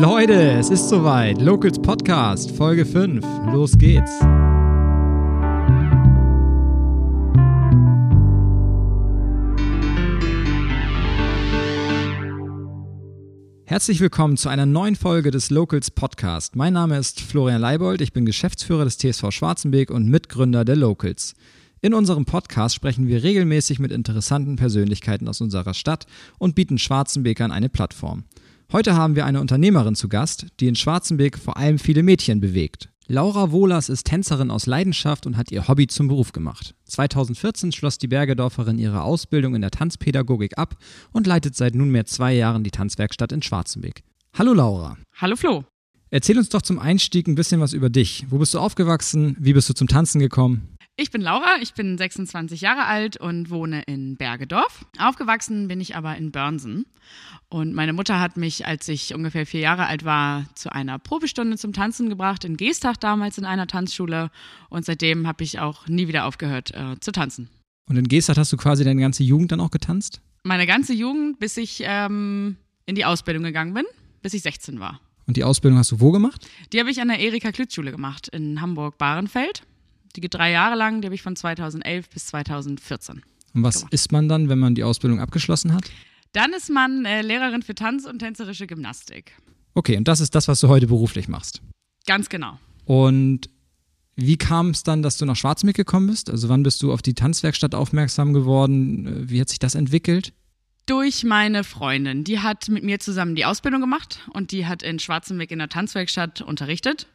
Leute, 0.00 0.52
es 0.52 0.70
ist 0.70 0.88
soweit. 0.88 1.42
Locals 1.42 1.78
Podcast, 1.78 2.52
Folge 2.52 2.86
5. 2.86 3.22
Los 3.52 3.76
geht's. 3.76 4.10
Herzlich 13.66 14.00
willkommen 14.00 14.38
zu 14.38 14.48
einer 14.48 14.64
neuen 14.64 14.96
Folge 14.96 15.30
des 15.30 15.50
Locals 15.50 15.90
Podcast. 15.90 16.56
Mein 16.56 16.72
Name 16.72 16.96
ist 16.96 17.20
Florian 17.20 17.60
Leibold, 17.60 18.00
ich 18.00 18.14
bin 18.14 18.24
Geschäftsführer 18.24 18.84
des 18.84 18.96
TSV 18.96 19.30
Schwarzenbeek 19.30 19.90
und 19.90 20.08
Mitgründer 20.08 20.64
der 20.64 20.76
Locals. 20.76 21.34
In 21.82 21.92
unserem 21.92 22.24
Podcast 22.24 22.74
sprechen 22.74 23.06
wir 23.06 23.22
regelmäßig 23.22 23.78
mit 23.78 23.92
interessanten 23.92 24.56
Persönlichkeiten 24.56 25.28
aus 25.28 25.42
unserer 25.42 25.74
Stadt 25.74 26.06
und 26.38 26.54
bieten 26.54 26.78
Schwarzenbekern 26.78 27.52
eine 27.52 27.68
Plattform. 27.68 28.24
Heute 28.72 28.94
haben 28.94 29.16
wir 29.16 29.26
eine 29.26 29.40
Unternehmerin 29.40 29.96
zu 29.96 30.08
Gast, 30.08 30.46
die 30.60 30.68
in 30.68 30.76
Schwarzenbeek 30.76 31.36
vor 31.36 31.56
allem 31.56 31.80
viele 31.80 32.04
Mädchen 32.04 32.40
bewegt. 32.40 32.88
Laura 33.08 33.50
Wohlers 33.50 33.88
ist 33.88 34.04
Tänzerin 34.04 34.52
aus 34.52 34.66
Leidenschaft 34.66 35.26
und 35.26 35.36
hat 35.36 35.50
ihr 35.50 35.66
Hobby 35.66 35.88
zum 35.88 36.06
Beruf 36.06 36.30
gemacht. 36.30 36.76
2014 36.84 37.72
schloss 37.72 37.98
die 37.98 38.06
Bergedorferin 38.06 38.78
ihre 38.78 39.02
Ausbildung 39.02 39.56
in 39.56 39.62
der 39.62 39.72
Tanzpädagogik 39.72 40.56
ab 40.56 40.76
und 41.10 41.26
leitet 41.26 41.56
seit 41.56 41.74
nunmehr 41.74 42.06
zwei 42.06 42.32
Jahren 42.32 42.62
die 42.62 42.70
Tanzwerkstatt 42.70 43.32
in 43.32 43.42
Schwarzenbeek. 43.42 44.04
Hallo 44.38 44.54
Laura. 44.54 44.96
Hallo 45.16 45.34
Flo. 45.34 45.64
Erzähl 46.10 46.38
uns 46.38 46.48
doch 46.48 46.62
zum 46.62 46.78
Einstieg 46.78 47.26
ein 47.26 47.34
bisschen 47.34 47.60
was 47.60 47.72
über 47.72 47.90
dich. 47.90 48.26
Wo 48.30 48.38
bist 48.38 48.54
du 48.54 48.60
aufgewachsen? 48.60 49.36
Wie 49.40 49.52
bist 49.52 49.68
du 49.68 49.74
zum 49.74 49.88
Tanzen 49.88 50.20
gekommen? 50.20 50.76
Ich 51.00 51.10
bin 51.10 51.22
Laura, 51.22 51.56
ich 51.62 51.72
bin 51.72 51.96
26 51.96 52.60
Jahre 52.60 52.84
alt 52.84 53.16
und 53.16 53.48
wohne 53.48 53.80
in 53.86 54.18
Bergedorf. 54.18 54.84
Aufgewachsen 54.98 55.66
bin 55.66 55.80
ich 55.80 55.96
aber 55.96 56.14
in 56.14 56.30
Börnsen. 56.30 56.84
Und 57.48 57.72
meine 57.72 57.94
Mutter 57.94 58.20
hat 58.20 58.36
mich, 58.36 58.66
als 58.66 58.86
ich 58.86 59.14
ungefähr 59.14 59.46
vier 59.46 59.60
Jahre 59.60 59.86
alt 59.86 60.04
war, 60.04 60.44
zu 60.54 60.70
einer 60.70 60.98
Probestunde 60.98 61.56
zum 61.56 61.72
Tanzen 61.72 62.10
gebracht, 62.10 62.44
in 62.44 62.58
Geestach 62.58 62.98
damals 62.98 63.38
in 63.38 63.46
einer 63.46 63.66
Tanzschule. 63.66 64.30
Und 64.68 64.84
seitdem 64.84 65.26
habe 65.26 65.42
ich 65.42 65.58
auch 65.58 65.88
nie 65.88 66.06
wieder 66.06 66.26
aufgehört 66.26 66.74
äh, 66.74 67.00
zu 67.00 67.12
tanzen. 67.12 67.48
Und 67.88 67.96
in 67.96 68.06
Geestach 68.06 68.36
hast 68.36 68.52
du 68.52 68.58
quasi 68.58 68.84
deine 68.84 69.00
ganze 69.00 69.22
Jugend 69.22 69.52
dann 69.52 69.60
auch 69.60 69.70
getanzt? 69.70 70.20
Meine 70.42 70.66
ganze 70.66 70.92
Jugend, 70.92 71.38
bis 71.38 71.56
ich 71.56 71.80
ähm, 71.82 72.56
in 72.84 72.94
die 72.94 73.06
Ausbildung 73.06 73.44
gegangen 73.44 73.72
bin, 73.72 73.86
bis 74.20 74.34
ich 74.34 74.42
16 74.42 74.80
war. 74.80 75.00
Und 75.26 75.38
die 75.38 75.44
Ausbildung 75.44 75.78
hast 75.78 75.92
du 75.92 76.00
wo 76.00 76.10
gemacht? 76.10 76.46
Die 76.74 76.78
habe 76.78 76.90
ich 76.90 77.00
an 77.00 77.08
der 77.08 77.20
Erika 77.20 77.52
Klütz 77.52 77.74
Schule 77.74 77.90
gemacht 77.90 78.28
in 78.28 78.60
Hamburg-Bahrenfeld. 78.60 79.62
Die 80.16 80.20
geht 80.20 80.34
drei 80.34 80.50
Jahre 80.50 80.76
lang, 80.76 81.00
die 81.00 81.06
habe 81.06 81.14
ich 81.14 81.22
von 81.22 81.36
2011 81.36 82.10
bis 82.10 82.26
2014. 82.26 83.22
Und 83.54 83.62
was 83.62 83.78
gemacht. 83.78 83.94
ist 83.94 84.12
man 84.12 84.28
dann, 84.28 84.48
wenn 84.48 84.58
man 84.58 84.74
die 84.74 84.84
Ausbildung 84.84 85.20
abgeschlossen 85.20 85.72
hat? 85.72 85.90
Dann 86.32 86.52
ist 86.52 86.70
man 86.70 87.04
äh, 87.04 87.22
Lehrerin 87.22 87.62
für 87.62 87.74
Tanz 87.74 88.06
und 88.06 88.20
tänzerische 88.20 88.66
Gymnastik. 88.66 89.32
Okay, 89.74 89.96
und 89.96 90.06
das 90.06 90.20
ist 90.20 90.34
das, 90.34 90.48
was 90.48 90.60
du 90.60 90.68
heute 90.68 90.86
beruflich 90.86 91.28
machst. 91.28 91.60
Ganz 92.06 92.28
genau. 92.28 92.58
Und 92.84 93.50
wie 94.16 94.36
kam 94.36 94.70
es 94.70 94.82
dann, 94.82 95.02
dass 95.02 95.16
du 95.16 95.24
nach 95.24 95.36
Schwarzmeck 95.36 95.76
gekommen 95.76 96.08
bist? 96.08 96.30
Also 96.30 96.48
wann 96.48 96.62
bist 96.62 96.82
du 96.82 96.92
auf 96.92 97.02
die 97.02 97.14
Tanzwerkstatt 97.14 97.74
aufmerksam 97.74 98.32
geworden? 98.32 99.28
Wie 99.28 99.40
hat 99.40 99.48
sich 99.48 99.58
das 99.58 99.74
entwickelt? 99.74 100.32
Durch 100.86 101.24
meine 101.24 101.62
Freundin. 101.64 102.24
Die 102.24 102.40
hat 102.40 102.68
mit 102.68 102.82
mir 102.82 102.98
zusammen 102.98 103.34
die 103.36 103.44
Ausbildung 103.44 103.80
gemacht 103.80 104.20
und 104.32 104.50
die 104.50 104.66
hat 104.66 104.82
in 104.82 104.98
Schwarzenbeck 104.98 105.50
in 105.52 105.58
der 105.60 105.68
Tanzwerkstatt 105.68 106.42
unterrichtet. 106.42 107.06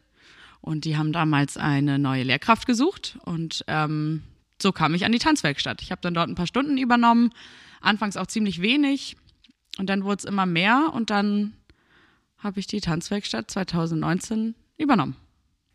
Und 0.66 0.84
die 0.84 0.98
haben 0.98 1.14
damals 1.14 1.58
eine 1.58 2.00
neue 2.00 2.24
Lehrkraft 2.24 2.66
gesucht 2.66 3.20
und 3.24 3.64
ähm, 3.68 4.24
so 4.60 4.72
kam 4.72 4.96
ich 4.96 5.06
an 5.06 5.12
die 5.12 5.20
Tanzwerkstatt. 5.20 5.84
Ich 5.84 5.92
habe 5.92 6.02
dann 6.02 6.16
dort 6.16 6.28
ein 6.28 6.34
paar 6.34 6.48
Stunden 6.48 6.80
übernommen, 6.80 7.30
anfangs 7.82 8.18
auch 8.18 8.26
ziemlich 8.26 8.64
wenig 8.64 9.16
und 9.78 9.92
dann 9.92 10.04
wurde 10.04 10.18
es 10.18 10.26
immer 10.26 10.48
mehr 10.48 10.90
und 10.92 11.12
dann 11.12 11.54
habe 12.40 12.60
ich 12.60 12.66
die 12.66 12.82
Tanzwerkstatt 12.82 13.52
2019 13.52 14.56
übernommen. 14.80 15.16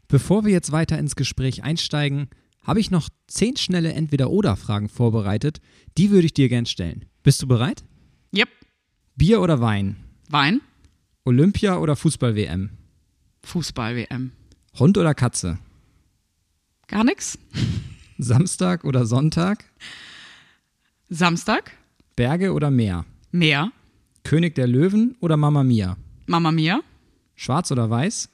Bevor 0.09 0.45
wir 0.45 0.51
jetzt 0.51 0.73
weiter 0.73 0.99
ins 0.99 1.15
Gespräch 1.15 1.63
einsteigen, 1.63 2.29
habe 2.65 2.81
ich 2.81 2.91
noch 2.91 3.09
zehn 3.29 3.57
schnelle 3.57 3.93
Entweder-Oder-Fragen 3.93 4.89
vorbereitet. 4.89 5.61
Die 5.99 6.11
würde 6.11 6.27
ich 6.27 6.35
dir 6.35 6.49
gern 6.49 6.67
stellen. 6.67 7.05
Bist 7.23 7.41
du 7.41 7.47
bereit? 7.47 7.85
Yep. 8.35 8.49
Bier 9.15 9.41
oder 9.41 9.61
Wein? 9.61 10.03
Wein, 10.29 10.61
Olympia 11.25 11.79
oder 11.79 11.95
Fußball-WM? 11.95 12.71
Fußball-WM. 13.45 14.33
Hund 14.79 14.97
oder 14.99 15.15
Katze? 15.15 15.59
Gar 16.87 17.05
nichts. 17.05 17.39
Samstag 18.19 18.85
oder 18.85 19.07
Sonntag? 19.07 19.65
Samstag, 21.09 21.73
Berge 22.17 22.53
oder 22.53 22.71
Meer? 22.71 23.05
Meer, 23.33 23.73
König 24.25 24.55
der 24.55 24.67
Löwen 24.67 25.17
oder 25.21 25.37
Mama 25.37 25.65
Mia? 25.65 25.97
Mama 26.27 26.53
Mia, 26.53 26.81
Schwarz 27.35 27.73
oder 27.73 27.89
Weiß? 27.91 28.29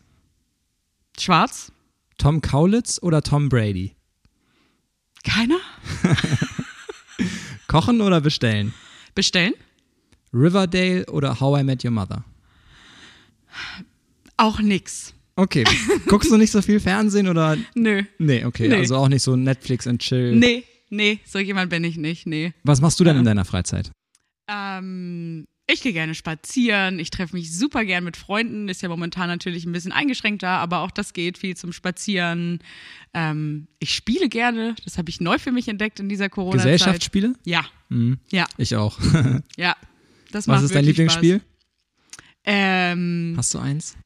Schwarz, 1.18 1.72
Tom 2.18 2.40
Kaulitz 2.42 2.98
oder 3.02 3.22
Tom 3.22 3.48
Brady? 3.48 3.94
keiner, 5.24 5.58
Kochen 7.68 8.00
oder 8.00 8.20
bestellen? 8.20 8.74
bestellen, 9.14 9.54
Riverdale 10.34 11.06
oder 11.06 11.40
How 11.40 11.58
I 11.60 11.62
Met 11.64 11.84
Your 11.84 11.92
Mother? 11.92 12.24
auch 14.36 14.60
nix. 14.60 15.14
Okay. 15.36 15.64
Guckst 16.06 16.30
du 16.30 16.36
nicht 16.38 16.50
so 16.50 16.62
viel 16.62 16.80
Fernsehen 16.80 17.28
oder? 17.28 17.56
Nö. 17.74 18.02
Nee, 18.18 18.44
okay. 18.44 18.68
Nee. 18.68 18.74
Also 18.76 18.96
auch 18.96 19.08
nicht 19.08 19.22
so 19.22 19.36
Netflix 19.36 19.86
and 19.86 20.00
Chill. 20.00 20.34
Nee, 20.34 20.64
nee, 20.88 21.20
so 21.26 21.38
jemand 21.38 21.68
bin 21.70 21.84
ich 21.84 21.96
nicht, 21.98 22.26
nee. 22.26 22.52
Was 22.64 22.80
machst 22.80 22.98
du 22.98 23.04
denn 23.04 23.16
in 23.18 23.24
deiner 23.24 23.44
Freizeit? 23.44 23.90
Ähm, 24.48 25.44
ich 25.66 25.82
gehe 25.82 25.92
gerne 25.92 26.14
spazieren, 26.14 26.98
ich 27.00 27.10
treffe 27.10 27.36
mich 27.36 27.52
super 27.56 27.84
gern 27.84 28.04
mit 28.04 28.16
Freunden, 28.16 28.68
ist 28.68 28.80
ja 28.82 28.88
momentan 28.88 29.28
natürlich 29.28 29.66
ein 29.66 29.72
bisschen 29.72 29.92
eingeschränkter, 29.92 30.48
aber 30.48 30.80
auch 30.80 30.90
das 30.92 31.12
geht 31.12 31.36
viel 31.38 31.56
zum 31.56 31.72
Spazieren. 31.72 32.60
Ähm, 33.12 33.66
ich 33.78 33.92
spiele 33.94 34.28
gerne, 34.28 34.74
das 34.84 34.96
habe 34.96 35.10
ich 35.10 35.20
neu 35.20 35.38
für 35.38 35.52
mich 35.52 35.68
entdeckt 35.68 35.98
in 36.00 36.08
dieser 36.08 36.28
Corona-Zeit. 36.28 36.64
Gesellschaftsspiele? 36.72 37.34
Ja, 37.44 37.66
Mhm. 37.88 38.18
ja, 38.30 38.46
Ich 38.56 38.74
auch. 38.76 38.98
ja. 39.56 39.76
Das 40.32 40.48
Was 40.48 40.62
ist 40.62 40.74
dein 40.74 40.84
Lieblingsspiel? 40.84 41.40
Ähm, 42.44 43.34
Hast 43.36 43.52
du 43.54 43.58
eins? 43.58 43.96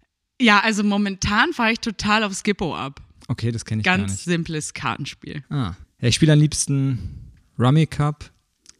Ja, 0.41 0.61
also 0.61 0.83
momentan 0.83 1.53
fahre 1.53 1.73
ich 1.73 1.81
total 1.81 2.25
auf 2.25 2.34
Skippo 2.34 2.75
ab. 2.75 3.01
Okay, 3.28 3.53
das 3.53 3.65
kenne 3.65 3.81
ich 3.81 3.84
gar 3.84 3.99
Ganz 3.99 4.12
nicht. 4.12 4.25
simples 4.25 4.75
Kartenspiel. 4.75 5.45
Ah. 5.51 5.75
Ja, 6.01 6.09
ich 6.09 6.15
spiele 6.17 6.33
am 6.33 6.39
liebsten 6.41 7.31
Rummy 7.59 7.87
Cup, 7.87 8.31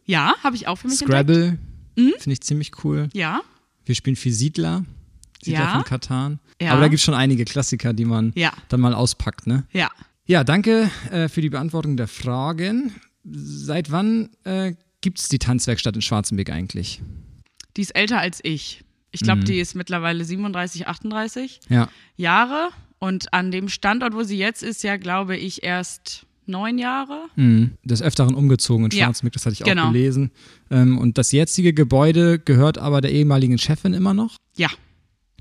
Ja, 0.05 0.33
habe 0.43 0.55
ich 0.55 0.67
auch 0.67 0.75
für 0.75 0.87
mich. 0.87 0.97
Scrabble. 0.97 1.57
Mhm. 1.95 2.13
Finde 2.19 2.33
ich 2.33 2.41
ziemlich 2.41 2.71
cool. 2.83 3.09
Ja, 3.13 3.41
Wir 3.85 3.95
spielen 3.95 4.15
viel 4.15 4.33
Siedler. 4.33 4.85
Siedler 5.43 5.59
Ja. 5.61 5.73
von 5.73 5.83
Katan. 5.83 6.39
Ja. 6.61 6.71
Aber 6.71 6.81
da 6.81 6.87
gibt 6.87 6.99
es 6.99 7.03
schon 7.03 7.13
einige 7.13 7.45
Klassiker, 7.45 7.93
die 7.93 8.05
man 8.05 8.31
ja, 8.35 8.51
dann 8.69 8.79
mal 8.81 8.93
auspackt, 8.93 9.47
ne? 9.47 9.65
ja. 9.71 9.89
Ja, 10.25 10.43
danke 10.43 10.89
äh, 11.09 11.27
für 11.27 11.41
die 11.41 11.49
Beantwortung 11.49 11.97
der 11.97 12.07
Fragen. 12.07 12.93
Seit 13.25 13.91
wann 13.91 14.29
äh, 14.45 14.75
gibt 15.01 15.19
es 15.19 15.27
die 15.29 15.39
Tanzwerkstatt 15.39 15.95
in 15.95 16.01
Schwarzenbeck 16.01 16.49
eigentlich? 16.51 17.01
Die 17.75 17.81
ist 17.81 17.95
älter 17.95 18.19
als 18.19 18.39
ich. 18.43 18.83
Ich 19.11 19.21
glaube, 19.21 19.41
Mhm. 19.41 19.45
die 19.45 19.59
ist 19.59 19.75
mittlerweile 19.75 20.23
37, 20.23 20.87
38 20.87 21.59
Ja. 21.69 21.89
Jahre. 22.15 22.69
Und 22.99 23.33
an 23.33 23.51
dem 23.51 23.67
Standort, 23.67 24.13
wo 24.13 24.23
sie 24.23 24.37
jetzt 24.37 24.61
ist, 24.63 24.83
ja, 24.83 24.95
glaube 24.97 25.35
ich, 25.35 25.63
erst 25.63 26.25
neun 26.45 26.77
Jahre. 26.77 27.25
Mhm. 27.35 27.71
Des 27.83 28.01
Öfteren 28.01 28.35
umgezogen 28.35 28.85
in 28.85 28.91
Ja, 28.91 29.05
Schwarzenbeck, 29.05 29.33
das 29.33 29.45
hatte 29.45 29.53
ich 29.53 29.63
auch 29.63 29.67
genau. 29.67 29.91
gelesen. 29.91 30.31
Ähm, 30.69 30.97
und 30.97 31.17
das 31.17 31.31
jetzige 31.31 31.73
Gebäude 31.73 32.39
gehört 32.39 32.77
aber 32.77 33.01
der 33.01 33.11
ehemaligen 33.11 33.57
Chefin 33.57 33.93
immer 33.93 34.13
noch? 34.13 34.35
Ja, 34.55 34.69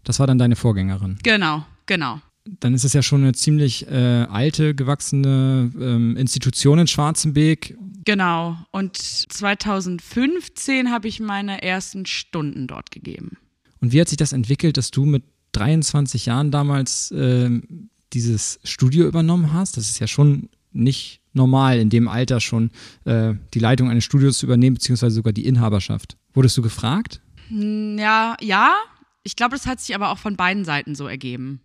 Das 0.04 0.18
war 0.18 0.26
dann 0.26 0.38
deine 0.38 0.56
Vorgängerin. 0.56 1.18
genau, 1.22 1.64
genau. 1.86 2.20
Dann 2.60 2.72
ist 2.74 2.84
es 2.84 2.94
ja 2.94 3.02
schon 3.02 3.22
eine 3.22 3.32
ziemlich 3.34 3.86
äh, 3.88 3.94
alte, 4.30 4.74
gewachsene 4.74 5.70
ähm, 5.78 6.16
Institution 6.16 6.78
in 6.78 6.86
Schwarzenbeek. 6.86 7.76
Genau. 8.04 8.56
Und 8.72 8.96
2015 8.96 10.90
habe 10.90 11.08
ich 11.08 11.20
meine 11.20 11.62
ersten 11.62 12.06
Stunden 12.06 12.66
dort 12.66 12.90
gegeben. 12.90 13.36
Und 13.80 13.92
wie 13.92 14.00
hat 14.00 14.08
sich 14.08 14.18
das 14.18 14.32
entwickelt, 14.32 14.76
dass 14.76 14.90
du 14.90 15.04
mit 15.06 15.24
23 15.52 16.26
Jahren 16.26 16.50
damals 16.50 17.12
ähm, 17.16 17.90
dieses 18.12 18.60
Studio 18.64 19.06
übernommen 19.06 19.52
hast? 19.52 19.76
Das 19.76 19.88
ist 19.88 19.98
ja 20.00 20.06
schon 20.06 20.48
nicht 20.72 21.20
normal, 21.32 21.78
in 21.78 21.90
dem 21.90 22.08
Alter 22.08 22.40
schon 22.40 22.70
äh, 23.04 23.34
die 23.54 23.58
Leitung 23.58 23.88
eines 23.90 24.04
Studios 24.04 24.38
zu 24.38 24.46
übernehmen, 24.46 24.74
beziehungsweise 24.74 25.14
sogar 25.16 25.32
die 25.32 25.46
Inhaberschaft. 25.46 26.16
Wurdest 26.34 26.56
du 26.56 26.62
gefragt? 26.62 27.20
Hm, 27.48 27.98
Ja, 27.98 28.36
ja. 28.40 28.74
Ich 29.22 29.36
glaube, 29.36 29.54
das 29.54 29.66
hat 29.66 29.80
sich 29.80 29.94
aber 29.94 30.10
auch 30.10 30.18
von 30.18 30.36
beiden 30.36 30.64
Seiten 30.64 30.94
so 30.94 31.06
ergeben. 31.06 31.60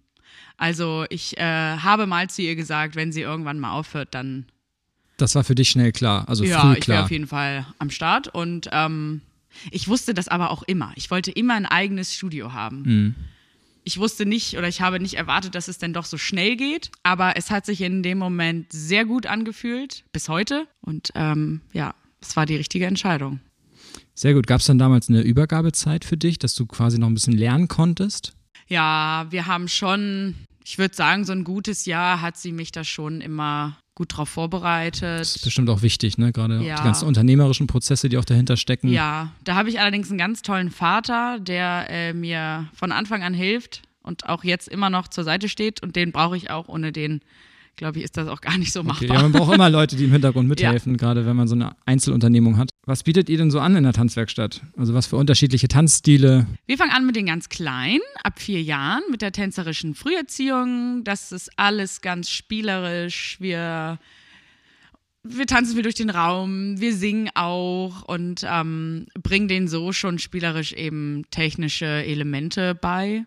Also 0.58 1.06
ich 1.10 1.38
äh, 1.38 1.42
habe 1.78 2.06
mal 2.06 2.30
zu 2.30 2.42
ihr 2.42 2.56
gesagt, 2.56 2.96
wenn 2.96 3.12
sie 3.12 3.22
irgendwann 3.22 3.60
mal 3.60 3.72
aufhört, 3.72 4.10
dann 4.12 4.46
Das 5.18 5.36
war 5.36 5.44
für 5.46 5.56
dich 5.56 5.70
schnell 5.70 5.92
klar, 5.94 6.28
also 6.28 6.44
ja, 6.44 6.60
früh 6.60 6.68
ich 6.72 6.74
wäre 6.76 6.80
klar. 6.98 7.04
auf 7.06 7.12
jeden 7.12 7.28
Fall 7.28 7.66
am 7.80 7.90
Start. 7.90 8.28
Und 8.28 8.70
ähm, 8.74 9.22
ich 9.72 9.88
wusste 9.88 10.14
das 10.14 10.28
aber 10.28 10.52
auch 10.52 10.64
immer. 10.64 10.92
Ich 10.96 11.12
wollte 11.12 11.32
immer 11.32 11.56
ein 11.56 11.66
eigenes 11.66 12.14
Studio 12.14 12.54
haben. 12.54 12.82
Mhm. 12.84 13.16
Ich 13.84 14.00
wusste 14.00 14.26
nicht 14.26 14.58
oder 14.58 14.68
ich 14.68 14.82
habe 14.82 15.00
nicht 15.00 15.14
erwartet, 15.14 15.54
dass 15.54 15.68
es 15.68 15.78
denn 15.78 15.94
doch 15.94 16.06
so 16.06 16.18
schnell 16.18 16.56
geht. 16.56 16.92
Aber 17.04 17.38
es 17.38 17.52
hat 17.52 17.66
sich 17.66 17.82
in 17.82 18.02
dem 18.02 18.18
Moment 18.18 18.72
sehr 18.72 19.06
gut 19.06 19.28
angefühlt, 19.28 20.04
bis 20.12 20.28
heute. 20.28 20.68
Und 20.82 21.12
ähm, 21.14 21.62
ja, 21.72 21.94
es 22.20 22.36
war 22.36 22.48
die 22.48 22.56
richtige 22.56 22.88
Entscheidung. 22.88 23.40
Sehr 24.16 24.34
gut. 24.34 24.48
Gab 24.48 24.62
es 24.62 24.66
dann 24.66 24.80
damals 24.80 25.10
eine 25.10 25.22
Übergabezeit 25.22 26.04
für 26.04 26.18
dich, 26.18 26.40
dass 26.40 26.56
du 26.56 26.66
quasi 26.66 26.98
noch 26.98 27.08
ein 27.08 27.14
bisschen 27.14 27.38
lernen 27.38 27.68
konntest? 27.68 28.34
Ja, 28.68 29.28
wir 29.30 29.46
haben 29.46 29.68
schon, 29.68 30.36
ich 30.64 30.78
würde 30.80 30.96
sagen, 30.96 31.26
so 31.26 31.34
ein 31.34 31.44
gutes 31.44 31.86
Jahr 31.86 32.22
hat 32.22 32.38
sie 32.38 32.52
mich 32.52 32.72
da 32.72 32.84
schon 32.84 33.22
immer 33.22 33.78
gut 33.96 34.16
drauf 34.18 34.28
vorbereitet. 34.30 35.02
Das 35.22 35.38
ist 35.38 35.44
bestimmt 35.46 35.70
auch 35.70 35.82
wichtig, 35.82 36.18
ne? 36.18 36.32
Gerade 36.34 36.62
Ja. 36.62 36.76
die 36.76 36.84
ganzen 36.84 37.08
unternehmerischen 37.08 37.66
Prozesse, 37.68 38.10
die 38.10 38.18
auch 38.18 38.26
dahinter 38.26 38.58
stecken. 38.58 38.90
Ja, 38.90 39.32
da 39.46 39.56
habe 39.56 39.70
ich 39.70 39.80
allerdings 39.80 40.10
einen 40.10 40.18
ganz 40.20 40.42
tollen 40.42 40.70
Vater, 40.70 41.40
der 41.40 41.88
äh, 41.90 42.14
mir 42.14 42.68
von 42.74 42.92
Anfang 42.92 43.24
an 43.24 43.34
hilft 43.34 43.82
und 44.04 44.28
auch 44.28 44.44
jetzt 44.44 44.68
immer 44.68 44.90
noch 44.90 45.08
zur 45.08 45.24
Seite 45.24 45.48
steht 45.50 45.82
und 45.82 45.96
den 45.96 46.12
brauche 46.12 46.36
ich 46.38 46.50
auch. 46.52 46.68
Ohne 46.68 46.92
den, 46.92 47.22
glaube 47.76 48.00
ich, 48.00 48.06
ist 48.06 48.18
das 48.18 48.28
auch 48.28 48.42
gar 48.42 48.58
nicht 48.58 48.72
so 48.72 48.82
Okay, 48.82 48.88
machbar. 48.88 49.16
ja, 49.18 49.22
man 49.22 49.32
braucht 49.32 49.54
immer 49.54 49.70
Leute, 49.70 49.96
die 49.96 50.06
im 50.06 50.12
Hintergrund 50.12 50.48
mithelfen, 50.50 50.98
gerade 50.98 51.26
wenn 51.26 51.36
man 51.36 51.48
so 51.48 51.56
eine 51.56 51.76
Einzelunternehmung 51.86 52.58
hat. 52.58 52.70
Was 52.86 53.04
bietet 53.04 53.30
ihr 53.30 53.38
denn 53.38 53.50
so 53.52 53.60
an 53.60 53.76
in 53.76 53.84
der 53.84 53.94
Tanzwerkstatt? 53.94 54.62
Also 54.78 54.94
was 54.94 55.08
für 55.08 55.16
unterschiedliche 55.18 55.68
Tanzstile? 55.68 56.46
Wir 56.68 56.78
fangen 56.78 56.92
an 56.92 57.06
mit 57.06 57.16
den 57.16 57.26
ganz 57.26 57.50
Kleinen, 57.50 58.02
ab 58.24 58.40
vier 58.40 58.62
Jahren, 58.62 59.02
mit 59.10 59.22
der 59.22 59.32
tänzerischen 59.32 59.96
Früherziehung. 59.96 61.04
Das 61.04 61.32
ist 61.32 61.50
alles 61.58 62.02
ganz 62.02 62.30
spielerisch. 62.30 63.38
Wir, 63.40 63.98
wir 65.24 65.48
tanzen 65.48 65.76
wir 65.76 65.84
durch 65.84 65.96
den 65.96 66.12
Raum, 66.12 66.80
wir 66.80 66.96
singen 66.96 67.30
auch 67.34 68.04
und 68.04 68.46
ähm, 68.48 69.08
bringen 69.22 69.48
denen 69.48 69.68
so 69.68 69.92
schon 69.92 70.20
spielerisch 70.20 70.74
eben 70.74 71.24
technische 71.32 71.88
Elemente 71.88 72.76
bei. 72.76 73.26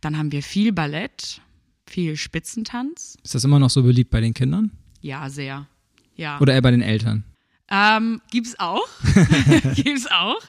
Dann 0.00 0.16
haben 0.16 0.32
wir 0.32 0.42
viel 0.42 0.72
Ballett, 0.72 1.42
viel 1.88 2.16
Spitzentanz. 2.16 3.16
Ist 3.22 3.34
das 3.34 3.44
immer 3.44 3.58
noch 3.58 3.70
so 3.70 3.82
beliebt 3.82 4.10
bei 4.10 4.20
den 4.20 4.34
Kindern? 4.34 4.70
Ja, 5.00 5.28
sehr. 5.30 5.66
Ja. 6.16 6.40
Oder 6.40 6.54
eher 6.54 6.62
bei 6.62 6.70
den 6.70 6.82
Eltern? 6.82 7.24
Ähm, 7.68 8.20
gibt's 8.30 8.58
auch. 8.58 8.86
gibt's 9.74 10.06
auch. 10.10 10.40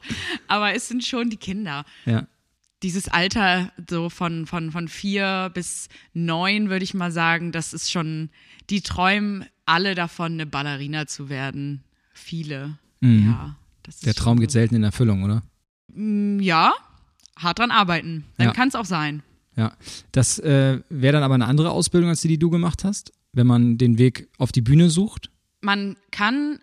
Aber 0.48 0.74
es 0.74 0.88
sind 0.88 1.04
schon 1.06 1.30
die 1.30 1.38
Kinder. 1.38 1.84
Ja. 2.06 2.28
dieses 2.84 3.08
Alter 3.10 3.72
so 3.90 4.10
von, 4.10 4.46
von, 4.46 4.72
von 4.72 4.88
vier 4.88 5.50
bis 5.54 5.90
neun, 6.14 6.70
würde 6.70 6.84
ich 6.84 6.94
mal 6.94 7.12
sagen, 7.12 7.52
das 7.52 7.74
ist 7.74 7.92
schon, 7.92 8.30
die 8.70 8.82
träumen 8.82 9.46
alle 9.66 9.96
davon, 9.96 10.34
eine 10.34 10.46
Ballerina 10.46 11.08
zu 11.08 11.28
werden. 11.30 11.84
Viele. 12.14 12.78
Ja. 13.02 13.08
Mhm. 13.10 13.56
Der 14.06 14.14
schon 14.14 14.14
Traum 14.14 14.38
so. 14.38 14.42
geht 14.42 14.52
selten 14.52 14.76
in 14.76 14.84
Erfüllung, 14.84 15.24
oder? 15.24 15.42
Mm, 15.94 16.40
Ja, 16.40 16.74
hart 17.38 17.60
dran 17.60 17.72
arbeiten. 17.72 18.26
Dann 18.38 18.48
Ja. 18.48 18.54
kann 18.54 18.68
es 18.68 18.76
auch 18.76 18.86
sein. 18.86 19.24
Ja. 19.58 19.74
Das 20.12 20.40
äh, 20.40 20.80
wäre 20.90 21.14
dann 21.14 21.24
aber 21.24 21.34
eine 21.34 21.48
andere 21.48 21.72
Ausbildung, 21.72 22.10
als 22.10 22.22
die, 22.22 22.28
die 22.30 22.40
du 22.40 22.50
gemacht 22.50 22.84
hast, 22.84 23.12
wenn 23.34 23.48
man 23.48 23.78
den 23.78 23.98
Weg 23.98 24.30
auf 24.38 24.52
die 24.52 24.62
Bühne 24.62 24.90
sucht. 24.90 25.32
Man 25.62 25.98
kann 26.12 26.60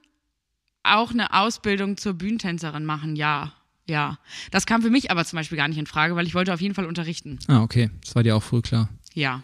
auch 0.85 1.11
eine 1.11 1.32
Ausbildung 1.35 1.96
zur 1.96 2.14
Bühnentänzerin 2.14 2.85
machen, 2.85 3.17
ja. 3.17 3.52
Ja. 3.88 4.19
Das 4.50 4.64
kam 4.64 4.81
für 4.81 4.91
mich 4.91 5.11
aber 5.11 5.25
zum 5.25 5.37
Beispiel 5.37 5.58
gar 5.58 5.69
nicht 5.69 5.79
in 5.79 5.87
Frage, 5.87 6.17
weil 6.17 6.26
ich 6.26 6.35
wollte 6.35 6.55
auf 6.55 6.61
jeden 6.61 6.75
Fall 6.75 6.87
unterrichten. 6.87 7.38
Ah, 7.49 7.62
okay. 7.62 7.91
Das 8.02 8.14
war 8.14 8.23
dir 8.23 8.37
auch 8.37 8.43
früh 8.43 8.62
klar. 8.62 8.88
Ja. 9.12 9.43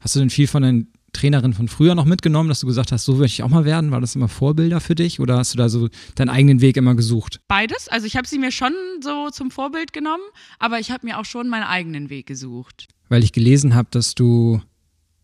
Hast 0.00 0.14
du 0.14 0.20
denn 0.20 0.30
viel 0.30 0.46
von 0.46 0.62
den 0.62 0.92
Trainerinnen 1.12 1.54
von 1.54 1.68
früher 1.68 1.94
noch 1.94 2.04
mitgenommen, 2.04 2.48
dass 2.48 2.60
du 2.60 2.66
gesagt 2.66 2.92
hast, 2.92 3.04
so 3.04 3.14
möchte 3.14 3.34
ich 3.34 3.42
auch 3.42 3.48
mal 3.48 3.64
werden? 3.64 3.90
War 3.90 4.00
das 4.00 4.14
immer 4.14 4.28
Vorbilder 4.28 4.80
für 4.80 4.94
dich 4.94 5.20
oder 5.20 5.38
hast 5.38 5.54
du 5.54 5.58
da 5.58 5.68
so 5.68 5.88
deinen 6.14 6.30
eigenen 6.30 6.60
Weg 6.60 6.76
immer 6.76 6.94
gesucht? 6.94 7.40
Beides. 7.48 7.88
Also 7.88 8.06
ich 8.06 8.16
habe 8.16 8.26
sie 8.26 8.38
mir 8.38 8.50
schon 8.52 8.72
so 9.02 9.30
zum 9.30 9.50
Vorbild 9.50 9.92
genommen, 9.92 10.24
aber 10.58 10.80
ich 10.80 10.90
habe 10.90 11.06
mir 11.06 11.18
auch 11.18 11.24
schon 11.24 11.48
meinen 11.48 11.64
eigenen 11.64 12.10
Weg 12.10 12.26
gesucht. 12.26 12.88
Weil 13.08 13.22
ich 13.22 13.32
gelesen 13.32 13.74
habe, 13.74 13.88
dass 13.90 14.14
du 14.14 14.62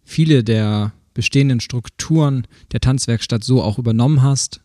viele 0.04 0.44
der 0.44 0.92
bestehenden 1.14 1.60
Strukturen 1.60 2.46
der 2.72 2.80
Tanzwerkstatt 2.80 3.42
so 3.42 3.62
auch 3.62 3.78
übernommen 3.78 4.22
hast. 4.22 4.60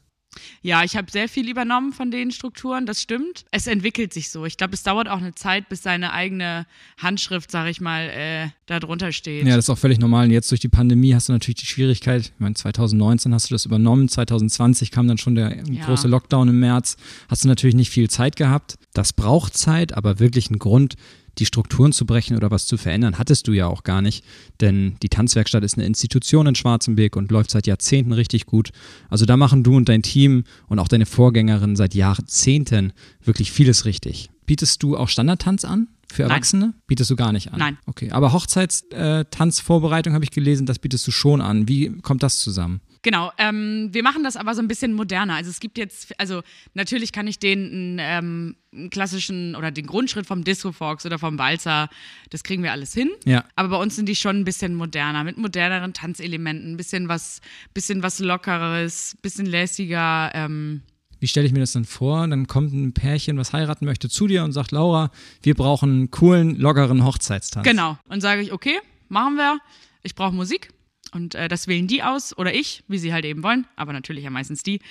Ja, 0.61 0.83
ich 0.83 0.95
habe 0.95 1.11
sehr 1.11 1.27
viel 1.29 1.49
übernommen 1.49 1.93
von 1.93 2.09
den 2.11 2.31
Strukturen, 2.31 2.85
das 2.85 3.01
stimmt. 3.01 3.45
Es 3.51 3.67
entwickelt 3.67 4.13
sich 4.13 4.29
so. 4.29 4.45
Ich 4.45 4.57
glaube, 4.57 4.73
es 4.73 4.83
dauert 4.83 5.07
auch 5.09 5.17
eine 5.17 5.35
Zeit, 5.35 5.69
bis 5.69 5.83
seine 5.83 6.13
eigene 6.13 6.65
Handschrift, 6.97 7.51
sag 7.51 7.67
ich 7.69 7.81
mal, 7.81 8.09
äh, 8.09 8.49
da 8.65 8.79
drunter 8.79 9.11
steht. 9.11 9.45
Ja, 9.45 9.55
das 9.55 9.65
ist 9.65 9.69
auch 9.69 9.77
völlig 9.77 9.99
normal. 9.99 10.25
Und 10.25 10.31
jetzt 10.31 10.49
durch 10.51 10.61
die 10.61 10.69
Pandemie 10.69 11.13
hast 11.13 11.29
du 11.29 11.33
natürlich 11.33 11.59
die 11.59 11.65
Schwierigkeit. 11.65 12.21
Ich 12.21 12.31
meine, 12.39 12.55
2019 12.55 13.33
hast 13.33 13.49
du 13.49 13.55
das 13.55 13.65
übernommen, 13.65 14.07
2020 14.09 14.91
kam 14.91 15.07
dann 15.07 15.17
schon 15.17 15.35
der 15.35 15.57
Ja. 15.69 15.85
große 15.85 16.07
Lockdown 16.07 16.47
im 16.49 16.59
März. 16.59 16.97
Hast 17.27 17.43
du 17.43 17.47
natürlich 17.47 17.75
nicht 17.75 17.89
viel 17.89 18.09
Zeit 18.09 18.35
gehabt. 18.35 18.75
Das 18.93 19.13
braucht 19.13 19.57
Zeit, 19.57 19.93
aber 19.95 20.19
wirklich 20.19 20.49
einen 20.49 20.59
Grund, 20.59 20.95
die 21.39 21.45
Strukturen 21.45 21.91
zu 21.91 22.05
brechen 22.05 22.37
oder 22.37 22.51
was 22.51 22.65
zu 22.65 22.77
verändern, 22.77 23.17
hattest 23.17 23.47
du 23.47 23.53
ja 23.53 23.67
auch 23.67 23.83
gar 23.83 24.01
nicht. 24.01 24.23
Denn 24.61 24.95
die 25.01 25.09
Tanzwerkstatt 25.09 25.63
ist 25.63 25.77
eine 25.77 25.85
Institution 25.85 26.47
in 26.47 26.55
Schwarzenberg 26.55 27.15
und 27.15 27.31
läuft 27.31 27.51
seit 27.51 27.67
Jahrzehnten 27.67 28.11
richtig 28.11 28.45
gut. 28.45 28.71
Also 29.09 29.25
da 29.25 29.37
machen 29.37 29.63
du 29.63 29.75
und 29.75 29.89
dein 29.89 30.03
Team 30.03 30.43
und 30.67 30.79
auch 30.79 30.87
deine 30.87 31.05
Vorgängerin 31.05 31.75
seit 31.75 31.95
Jahrzehnten 31.95 32.93
wirklich 33.23 33.51
vieles 33.51 33.85
richtig. 33.85 34.29
Bietest 34.45 34.83
du 34.83 34.97
auch 34.97 35.09
Standardtanz 35.09 35.65
an 35.65 35.87
für 36.13 36.23
Nein. 36.23 36.31
Erwachsene? 36.31 36.73
Bietest 36.87 37.09
du 37.09 37.15
gar 37.15 37.31
nicht 37.31 37.51
an? 37.51 37.59
Nein. 37.59 37.77
Okay, 37.85 38.11
aber 38.11 38.33
Hochzeitstanzvorbereitung 38.33 40.13
habe 40.13 40.23
ich 40.23 40.31
gelesen, 40.31 40.65
das 40.65 40.79
bietest 40.79 41.05
du 41.07 41.11
schon 41.11 41.41
an. 41.41 41.67
Wie 41.67 41.89
kommt 42.01 42.23
das 42.23 42.39
zusammen? 42.39 42.81
Genau, 43.03 43.33
ähm, 43.37 43.89
wir 43.91 44.01
machen 44.01 44.23
das 44.23 44.37
aber 44.37 44.55
so 44.55 44.61
ein 44.61 44.69
bisschen 44.69 44.93
moderner. 44.93 45.35
Also 45.35 45.49
es 45.49 45.59
gibt 45.59 45.77
jetzt, 45.77 46.17
also 46.19 46.41
natürlich 46.73 47.11
kann 47.11 47.27
ich 47.27 47.37
den 47.37 47.97
ähm, 47.99 48.55
klassischen 48.91 49.57
oder 49.57 49.71
den 49.71 49.85
Grundschritt 49.85 50.25
vom 50.25 50.45
Disco 50.45 50.71
Fox 50.71 51.05
oder 51.05 51.19
vom 51.19 51.37
Walzer, 51.37 51.89
das 52.29 52.43
kriegen 52.43 52.63
wir 52.63 52.71
alles 52.71 52.93
hin. 52.93 53.11
Ja. 53.25 53.43
Aber 53.57 53.69
bei 53.69 53.75
uns 53.75 53.97
sind 53.97 54.07
die 54.07 54.15
schon 54.15 54.37
ein 54.37 54.45
bisschen 54.45 54.73
moderner, 54.73 55.25
mit 55.25 55.37
moderneren 55.37 55.93
Tanzelementen, 55.93 56.73
ein 56.73 56.77
bisschen 56.77 57.09
was, 57.09 57.41
bisschen 57.73 58.03
was 58.03 58.19
Lockeres, 58.19 59.17
bisschen 59.21 59.47
lässiger. 59.47 60.31
Ähm, 60.33 60.81
Wie 61.23 61.27
stelle 61.27 61.47
ich 61.47 61.53
mir 61.53 61.61
das 61.61 61.71
dann 61.71 61.85
vor? 61.85 62.27
Dann 62.27 62.47
kommt 62.47 62.73
ein 62.73 62.91
Pärchen, 62.91 63.37
was 63.37 63.53
heiraten 63.53 63.85
möchte, 63.85 64.09
zu 64.09 64.27
dir 64.27 64.43
und 64.43 64.51
sagt, 64.51 64.73
Laura, 64.73 65.09
wir 65.41 65.55
brauchen 65.55 65.89
einen 65.89 66.11
coolen, 66.11 66.59
lockeren 66.59 67.05
Hochzeitstanz. 67.05 67.65
Genau. 67.65 67.97
Und 68.09 68.19
sage 68.19 68.41
ich, 68.41 68.51
okay, 68.51 68.77
machen 69.07 69.35
wir. 69.35 69.59
Ich 70.01 70.15
brauche 70.15 70.35
Musik. 70.35 70.73
Und 71.13 71.33
äh, 71.33 71.47
das 71.47 71.69
wählen 71.69 71.87
die 71.87 72.03
aus 72.03 72.37
oder 72.37 72.53
ich, 72.53 72.83
wie 72.89 72.97
sie 72.97 73.13
halt 73.13 73.23
eben 73.23 73.41
wollen, 73.41 73.65
aber 73.77 73.93
natürlich 73.93 74.25
ja 74.25 74.31
meistens 74.31 74.63
die. 74.63 74.81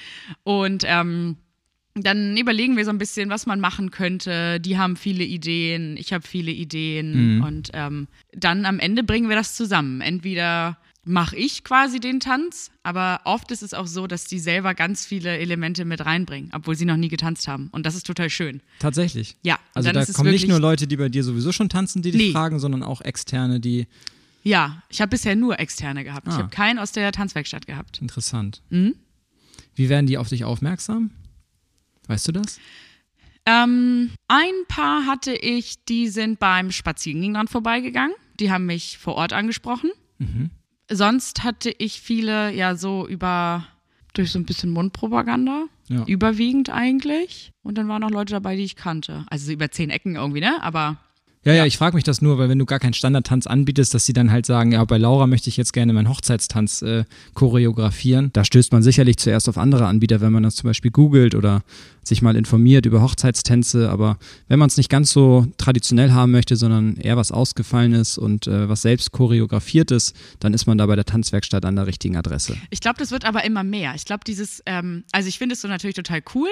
Und 0.43 0.85
ähm, 0.87 1.37
dann 1.93 2.35
überlegen 2.39 2.79
wir 2.79 2.87
so 2.87 2.93
ein 2.93 2.97
bisschen, 2.99 3.29
was 3.29 3.45
man 3.45 3.61
machen 3.61 3.91
könnte. 3.91 4.59
Die 4.59 4.79
haben 4.79 4.97
viele 4.97 5.25
Ideen, 5.25 5.99
ich 5.99 6.15
habe 6.15 6.27
viele 6.27 6.51
Ideen. 6.51 7.43
Und 7.43 7.73
ähm, 7.75 8.09
dann 8.33 8.65
am 8.65 8.79
Ende 8.79 9.05
bringen 9.05 9.29
wir 9.29 9.37
das 9.37 9.55
zusammen. 9.55 10.01
Entweder 10.01 10.79
mache 11.05 11.35
ich 11.37 11.65
quasi 11.65 11.99
den 11.99 12.21
Tanz, 12.21 12.71
aber 12.85 13.21
oft 13.25 13.51
ist 13.51 13.63
es 13.63 13.75
auch 13.75 13.87
so, 13.89 14.07
dass 14.07 14.25
die 14.27 14.39
selber 14.39 14.75
ganz 14.75 15.05
viele 15.05 15.37
Elemente 15.39 15.85
mit 15.85 16.05
reinbringen, 16.05 16.51
obwohl 16.55 16.77
sie 16.77 16.85
noch 16.85 16.97
nie 16.97 17.09
getanzt 17.09 17.49
haben. 17.49 17.69
Und 17.73 17.85
das 17.87 17.95
ist 17.97 18.07
total 18.07 18.31
schön. 18.31 18.61
Tatsächlich. 18.79 19.37
Ja, 19.43 19.59
Also 19.75 19.91
da 19.91 20.05
kommen 20.07 20.31
nicht 20.31 20.47
nur 20.47 20.61
Leute, 20.61 20.87
die 20.87 20.97
bei 20.97 21.09
dir 21.09 21.25
sowieso 21.25 21.51
schon 21.51 21.69
tanzen, 21.69 22.03
die 22.03 22.13
dich 22.13 22.21
Nee. 22.29 22.33
fragen, 22.33 22.61
sondern 22.61 22.83
auch 22.85 23.01
externe, 23.01 23.59
die 23.59 23.87
Ja, 24.45 24.83
ich 24.89 25.01
habe 25.01 25.11
bisher 25.11 25.35
nur 25.37 25.59
externe 25.61 26.03
gehabt. 26.05 26.27
Ich 26.29 26.35
Ah. 26.35 26.39
habe 26.39 26.49
keinen 26.51 26.79
aus 26.81 26.91
der 26.93 27.11
Tanzwerkstatt 27.13 27.67
gehabt. 27.67 28.01
interessant. 28.01 28.61
Mhm. 28.71 28.95
Wie 29.75 29.89
werden 29.89 30.07
die 30.07 30.19
auf 30.19 30.29
dich 30.29 30.45
aufmerksam? 30.45 31.11
Weißt 32.09 32.27
du 32.29 32.33
das? 32.33 32.59
Ähm, 33.47 34.11
ein 34.29 34.53
paar 34.69 35.07
hatte 35.07 35.33
ich, 35.35 35.85
die 35.85 36.09
sind 36.09 36.39
beim 36.39 36.71
Spazierengehen 36.71 37.35
dran 37.35 37.49
vorbeigegangen. 37.49 38.15
Die 38.39 38.51
haben 38.53 38.67
mich 38.67 38.99
vor 38.99 39.15
Ort 39.15 39.33
angesprochen. 39.33 39.91
Sonst 40.91 41.45
hatte 41.45 41.75
ich 41.79 42.01
viele 42.01 42.53
ja 42.53 42.75
so 42.75 43.07
über 43.07 43.67
durch 44.15 44.31
so 44.33 44.39
ein 44.39 44.45
bisschen 44.45 44.71
Mundpropaganda. 44.71 45.67
Ja. 45.89 46.05
Überwiegend 46.07 46.71
eigentlich. 46.71 47.53
Und 47.63 47.79
dann 47.79 47.89
waren 47.89 48.05
auch 48.05 48.11
Leute 48.11 48.35
dabei, 48.35 48.57
die 48.57 48.65
ich 48.65 48.77
kannte. 48.77 49.25
Also 49.31 49.47
so 49.47 49.53
über 49.53 49.71
zehn 49.71 49.91
Ecken 49.91 50.17
irgendwie, 50.17 50.41
ne? 50.41 50.63
Aber 50.63 50.99
Ja, 51.45 51.53
ja, 51.55 51.67
ich 51.67 51.77
frage 51.77 51.97
mich 51.97 52.05
das 52.05 52.23
nur, 52.23 52.39
weil 52.39 52.49
wenn 52.49 52.61
du 52.61 52.67
gar 52.67 52.79
keinen 52.79 52.95
Standardtanz 52.95 53.49
anbietest, 53.49 53.93
dass 53.95 54.07
sie 54.07 54.13
dann 54.13 54.31
halt 54.31 54.47
sagen, 54.47 54.71
ja, 54.73 54.85
bei 54.85 54.97
Laura 54.97 55.27
möchte 55.27 55.49
ich 55.49 55.57
jetzt 55.57 55.73
gerne 55.73 55.93
meinen 55.93 56.09
Hochzeitstanz 56.09 56.83
äh, 56.83 57.05
choreografieren. 57.35 58.31
Da 58.33 58.45
stößt 58.45 58.71
man 58.71 58.85
sicherlich 58.85 59.17
zuerst 59.17 59.49
auf 59.49 59.59
andere 59.59 59.87
Anbieter, 59.87 60.21
wenn 60.21 60.33
man 60.33 60.45
das 60.45 60.55
zum 60.55 60.69
Beispiel 60.69 60.93
googelt 60.93 61.35
oder 61.35 61.63
sich 62.05 62.23
mal 62.23 62.37
informiert 62.37 62.87
über 62.87 63.03
Hochzeitstänze. 63.03 63.91
Aber 63.91 64.19
wenn 64.47 64.61
man 64.61 64.69
es 64.69 64.77
nicht 64.77 64.89
ganz 64.89 65.11
so 65.11 65.47
traditionell 65.59 66.13
haben 66.13 66.31
möchte, 66.31 66.55
sondern 66.55 66.95
eher 66.97 67.17
was 67.17 67.33
Ausgefallenes 67.33 68.19
und 68.19 68.47
äh, 68.47 68.69
was 68.69 68.83
selbst 68.83 69.11
choreografiertes, 69.11 70.15
dann 70.39 70.55
ist 70.55 70.67
man 70.67 70.79
da 70.79 70.87
bei 70.87 70.95
der 70.95 71.07
Tanzwerkstatt 71.07 71.65
an 71.65 71.75
der 71.75 71.89
richtigen 71.89 72.17
Adresse. 72.17 72.57
Ich 72.71 72.81
glaube, 72.81 72.99
das 73.01 73.11
wird 73.11 73.25
aber 73.25 73.45
immer 73.45 73.65
mehr. 73.65 73.95
Ich 73.97 74.05
glaube, 74.05 74.23
dieses, 74.25 74.63
ähm, 74.67 75.03
also 75.11 75.29
ich 75.29 75.39
finde 75.39 75.55
es 75.55 75.61
so 75.61 75.67
natürlich 75.67 75.97
total 75.97 76.23
cool, 76.37 76.49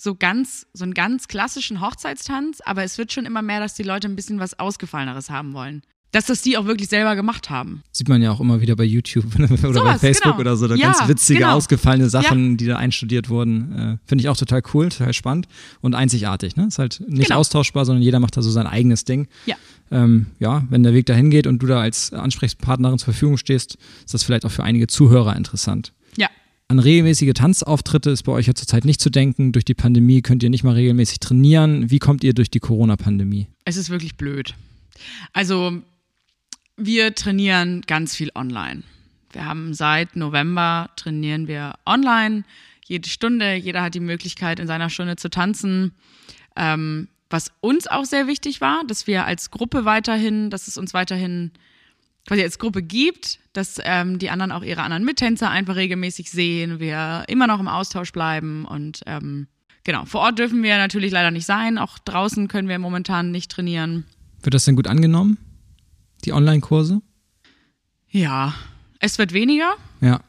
so 0.00 0.14
ganz, 0.14 0.66
so 0.72 0.84
einen 0.84 0.94
ganz 0.94 1.26
klassischen 1.28 1.80
Hochzeitstanz, 1.80 2.60
aber 2.64 2.84
es 2.84 2.96
wird 2.98 3.12
schon 3.12 3.26
immer 3.26 3.42
mehr, 3.42 3.58
dass 3.60 3.74
die 3.74 3.82
Leute 3.82 4.08
ein 4.08 4.14
bisschen 4.16 4.38
was 4.38 4.58
Ausgefalleneres 4.58 5.28
haben 5.28 5.52
wollen. 5.54 5.82
Dass 6.12 6.24
das 6.24 6.40
die 6.40 6.56
auch 6.56 6.64
wirklich 6.64 6.88
selber 6.88 7.16
gemacht 7.16 7.50
haben. 7.50 7.82
Sieht 7.92 8.08
man 8.08 8.22
ja 8.22 8.30
auch 8.30 8.40
immer 8.40 8.62
wieder 8.62 8.76
bei 8.76 8.84
YouTube 8.84 9.26
oder 9.38 9.48
bei 9.48 9.56
Sowas, 9.56 10.00
Facebook 10.00 10.32
genau. 10.32 10.40
oder 10.40 10.56
so, 10.56 10.66
da 10.66 10.74
Ja, 10.76 10.92
ganz 10.92 11.06
witzige, 11.08 11.40
genau. 11.40 11.54
ausgefallene 11.56 12.08
Sachen, 12.08 12.56
die 12.56 12.64
da 12.64 12.76
einstudiert 12.76 13.28
wurden. 13.28 13.72
Äh, 13.76 13.98
Finde 14.06 14.22
ich 14.22 14.28
auch 14.30 14.36
total 14.36 14.62
cool, 14.72 14.88
total 14.88 15.12
spannend 15.12 15.48
und 15.82 15.94
einzigartig. 15.94 16.56
Ne? 16.56 16.66
Ist 16.68 16.78
halt 16.78 17.02
nicht 17.08 17.28
Genau. 17.28 17.40
austauschbar, 17.40 17.84
sondern 17.84 18.02
jeder 18.02 18.20
macht 18.20 18.38
da 18.38 18.42
so 18.42 18.50
sein 18.50 18.66
eigenes 18.66 19.04
Ding. 19.04 19.28
Ja. 19.44 19.56
Ähm, 19.90 20.28
ja, 20.38 20.64
wenn 20.70 20.82
der 20.82 20.94
Weg 20.94 21.04
dahin 21.06 21.28
geht 21.28 21.46
und 21.46 21.58
du 21.62 21.66
da 21.66 21.80
als 21.80 22.12
Ansprechpartnerin 22.14 22.98
zur 22.98 23.12
Verfügung 23.12 23.36
stehst, 23.36 23.76
ist 24.06 24.14
das 24.14 24.22
vielleicht 24.22 24.46
auch 24.46 24.50
für 24.50 24.62
einige 24.62 24.86
Zuhörer 24.86 25.36
interessant. 25.36 25.92
An 26.70 26.78
regelmäßige 26.78 27.32
Tanzauftritte 27.32 28.10
ist 28.10 28.24
bei 28.24 28.32
euch 28.32 28.46
ja 28.46 28.54
zurzeit 28.54 28.84
nicht 28.84 29.00
zu 29.00 29.08
denken. 29.08 29.52
Durch 29.52 29.64
die 29.64 29.72
Pandemie 29.72 30.20
könnt 30.20 30.42
ihr 30.42 30.50
nicht 30.50 30.64
mal 30.64 30.74
regelmäßig 30.74 31.18
trainieren. 31.18 31.90
Wie 31.90 31.98
kommt 31.98 32.22
ihr 32.22 32.34
durch 32.34 32.50
die 32.50 32.60
Corona-Pandemie? 32.60 33.46
Es 33.64 33.78
ist 33.78 33.88
wirklich 33.88 34.18
blöd. 34.18 34.54
Also 35.32 35.80
wir 36.76 37.14
trainieren 37.14 37.80
ganz 37.86 38.14
viel 38.14 38.30
online. 38.34 38.82
Wir 39.32 39.46
haben 39.46 39.72
seit 39.72 40.14
November 40.14 40.90
trainieren 40.96 41.48
wir 41.48 41.74
online, 41.86 42.44
jede 42.84 43.08
Stunde. 43.08 43.54
Jeder 43.54 43.80
hat 43.80 43.94
die 43.94 44.00
Möglichkeit, 44.00 44.60
in 44.60 44.66
seiner 44.66 44.90
Stunde 44.90 45.16
zu 45.16 45.30
tanzen. 45.30 45.92
Ähm, 46.54 47.08
was 47.30 47.50
uns 47.60 47.86
auch 47.86 48.04
sehr 48.04 48.26
wichtig 48.26 48.60
war, 48.60 48.82
dass 48.86 49.06
wir 49.06 49.24
als 49.24 49.50
Gruppe 49.50 49.86
weiterhin, 49.86 50.50
dass 50.50 50.68
es 50.68 50.76
uns 50.76 50.92
weiterhin 50.92 51.50
quasi 52.28 52.42
als 52.42 52.58
Gruppe 52.60 52.82
gibt, 52.82 53.40
dass 53.54 53.80
ähm, 53.82 54.18
die 54.20 54.30
anderen 54.30 54.52
auch 54.52 54.62
ihre 54.62 54.82
anderen 54.82 55.04
Mittänzer 55.04 55.50
einfach 55.50 55.74
regelmäßig 55.76 56.30
sehen, 56.30 56.78
wir 56.78 57.24
immer 57.26 57.46
noch 57.48 57.58
im 57.58 57.66
Austausch 57.68 58.12
bleiben 58.12 58.64
und 58.66 59.00
ähm, 59.06 59.48
genau, 59.82 60.04
vor 60.04 60.20
Ort 60.20 60.38
dürfen 60.38 60.62
wir 60.62 60.76
natürlich 60.76 61.10
leider 61.10 61.30
nicht 61.32 61.46
sein, 61.46 61.78
auch 61.78 61.98
draußen 61.98 62.46
können 62.46 62.68
wir 62.68 62.78
momentan 62.78 63.30
nicht 63.32 63.50
trainieren. 63.50 64.04
Wird 64.42 64.54
das 64.54 64.64
denn 64.66 64.76
gut 64.76 64.86
angenommen, 64.86 65.38
die 66.26 66.32
Online-Kurse? 66.32 67.00
Ja, 68.10 68.54
es 69.00 69.18
wird 69.18 69.32
weniger. 69.32 69.72
Ja. 70.00 70.20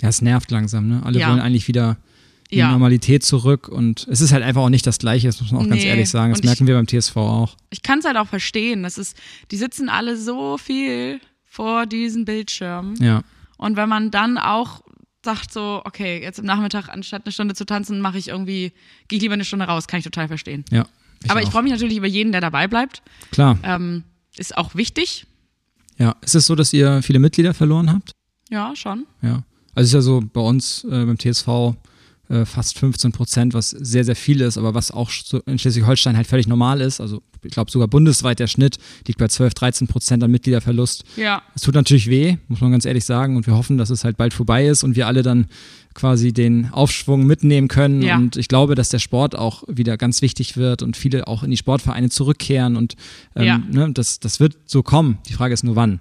Ja, 0.00 0.08
es 0.08 0.20
nervt 0.22 0.50
langsam, 0.50 0.88
ne? 0.88 1.02
Alle 1.04 1.20
Ja. 1.20 1.28
wollen 1.30 1.40
eigentlich 1.40 1.68
wieder 1.68 1.96
in 2.48 2.56
die 2.56 2.58
Ja. 2.58 2.70
Normalität 2.72 3.22
zurück 3.24 3.68
und 3.68 4.06
es 4.10 4.20
ist 4.20 4.32
halt 4.32 4.42
einfach 4.42 4.62
auch 4.62 4.68
nicht 4.68 4.86
das 4.86 4.98
Gleiche, 4.98 5.28
das 5.28 5.40
muss 5.40 5.52
man 5.52 5.62
auch 5.64 5.68
ganz 5.68 5.82
Nee, 5.82 5.88
ehrlich 5.88 6.10
sagen. 6.10 6.32
Das 6.32 6.40
und 6.40 6.44
ich- 6.44 6.48
merken 6.50 6.66
wir 6.66 6.74
beim 6.74 6.86
TSV 6.86 7.16
auch. 7.16 7.56
Ich 7.70 7.82
kann 7.82 8.00
es 8.00 8.04
halt 8.04 8.16
auch 8.16 8.26
verstehen. 8.26 8.82
Das 8.82 8.98
ist, 8.98 9.16
die 9.50 9.56
sitzen 9.56 9.88
alle 9.88 10.16
so 10.16 10.58
viel 10.58 11.20
vor 11.52 11.84
diesen 11.84 12.24
Bildschirmen. 12.24 12.96
Ja. 12.96 13.22
Und 13.58 13.76
wenn 13.76 13.88
man 13.88 14.10
dann 14.10 14.38
auch 14.38 14.80
sagt 15.22 15.52
so, 15.52 15.82
okay, 15.84 16.20
jetzt 16.20 16.38
im 16.38 16.46
Nachmittag 16.46 16.88
anstatt 16.88 17.26
eine 17.26 17.32
Stunde 17.32 17.54
zu 17.54 17.66
tanzen, 17.66 18.00
mache 18.00 18.16
ich 18.16 18.28
irgendwie, 18.28 18.72
gehe 19.06 19.18
ich 19.18 19.22
lieber 19.22 19.34
eine 19.34 19.44
Stunde 19.44 19.66
raus, 19.66 19.86
kann 19.86 19.98
ich 19.98 20.04
total 20.04 20.28
verstehen. 20.28 20.64
Ja. 20.70 20.86
Aber 21.28 21.42
ich 21.42 21.48
auch. 21.48 21.52
freue 21.52 21.62
mich 21.62 21.72
natürlich 21.72 21.98
über 21.98 22.06
jeden, 22.06 22.32
der 22.32 22.40
dabei 22.40 22.68
bleibt. 22.68 23.02
Klar. 23.30 23.58
Ähm, 23.62 24.02
ist 24.36 24.56
auch 24.56 24.74
wichtig. 24.74 25.26
Ja. 25.98 26.16
Ist 26.22 26.34
es 26.34 26.46
so, 26.46 26.54
dass 26.54 26.72
ihr 26.72 27.02
viele 27.02 27.18
Mitglieder 27.18 27.52
verloren 27.52 27.92
habt? 27.92 28.12
Ja, 28.48 28.74
schon. 28.74 29.06
Ja. 29.20 29.42
Also 29.74 29.82
es 29.82 29.86
ist 29.88 29.92
ja 29.92 30.00
so 30.00 30.22
bei 30.32 30.40
uns 30.40 30.84
äh, 30.84 31.04
beim 31.04 31.18
TSV 31.18 31.76
äh, 32.32 32.46
fast 32.46 32.78
15 32.78 33.12
Prozent, 33.12 33.52
was 33.54 33.70
sehr, 33.70 34.04
sehr 34.04 34.16
viel 34.16 34.40
ist, 34.40 34.56
aber 34.56 34.74
was 34.74 34.90
auch 34.90 35.10
in 35.46 35.58
Schleswig-Holstein 35.58 36.16
halt 36.16 36.26
völlig 36.26 36.46
normal 36.46 36.80
ist. 36.80 37.00
Also 37.00 37.22
ich 37.44 37.52
glaube 37.52 37.70
sogar 37.70 37.88
bundesweit 37.88 38.38
der 38.38 38.46
Schnitt 38.46 38.78
liegt 39.06 39.18
bei 39.18 39.28
12, 39.28 39.52
13 39.54 39.86
Prozent 39.88 40.24
an 40.24 40.30
Mitgliederverlust. 40.30 41.04
Ja. 41.16 41.42
Es 41.54 41.62
tut 41.62 41.74
natürlich 41.74 42.08
weh, 42.08 42.38
muss 42.48 42.60
man 42.60 42.72
ganz 42.72 42.84
ehrlich 42.86 43.04
sagen. 43.04 43.36
Und 43.36 43.46
wir 43.46 43.54
hoffen, 43.54 43.76
dass 43.78 43.90
es 43.90 44.04
halt 44.04 44.16
bald 44.16 44.32
vorbei 44.32 44.66
ist 44.66 44.82
und 44.82 44.96
wir 44.96 45.06
alle 45.06 45.22
dann 45.22 45.46
quasi 45.94 46.32
den 46.32 46.70
Aufschwung 46.72 47.26
mitnehmen 47.26 47.68
können. 47.68 48.00
Ja. 48.00 48.16
Und 48.16 48.36
ich 48.36 48.48
glaube, 48.48 48.74
dass 48.76 48.88
der 48.88 48.98
Sport 48.98 49.36
auch 49.36 49.64
wieder 49.68 49.98
ganz 49.98 50.22
wichtig 50.22 50.56
wird 50.56 50.82
und 50.82 50.96
viele 50.96 51.26
auch 51.26 51.42
in 51.42 51.50
die 51.50 51.56
Sportvereine 51.58 52.08
zurückkehren. 52.08 52.76
Und 52.76 52.94
ähm, 53.36 53.44
Ja. 53.44 53.58
ne, 53.58 53.90
das, 53.92 54.20
das 54.20 54.40
wird 54.40 54.56
so 54.64 54.82
kommen. 54.82 55.18
Die 55.28 55.34
Frage 55.34 55.52
ist 55.52 55.64
nur 55.64 55.76
wann. 55.76 56.00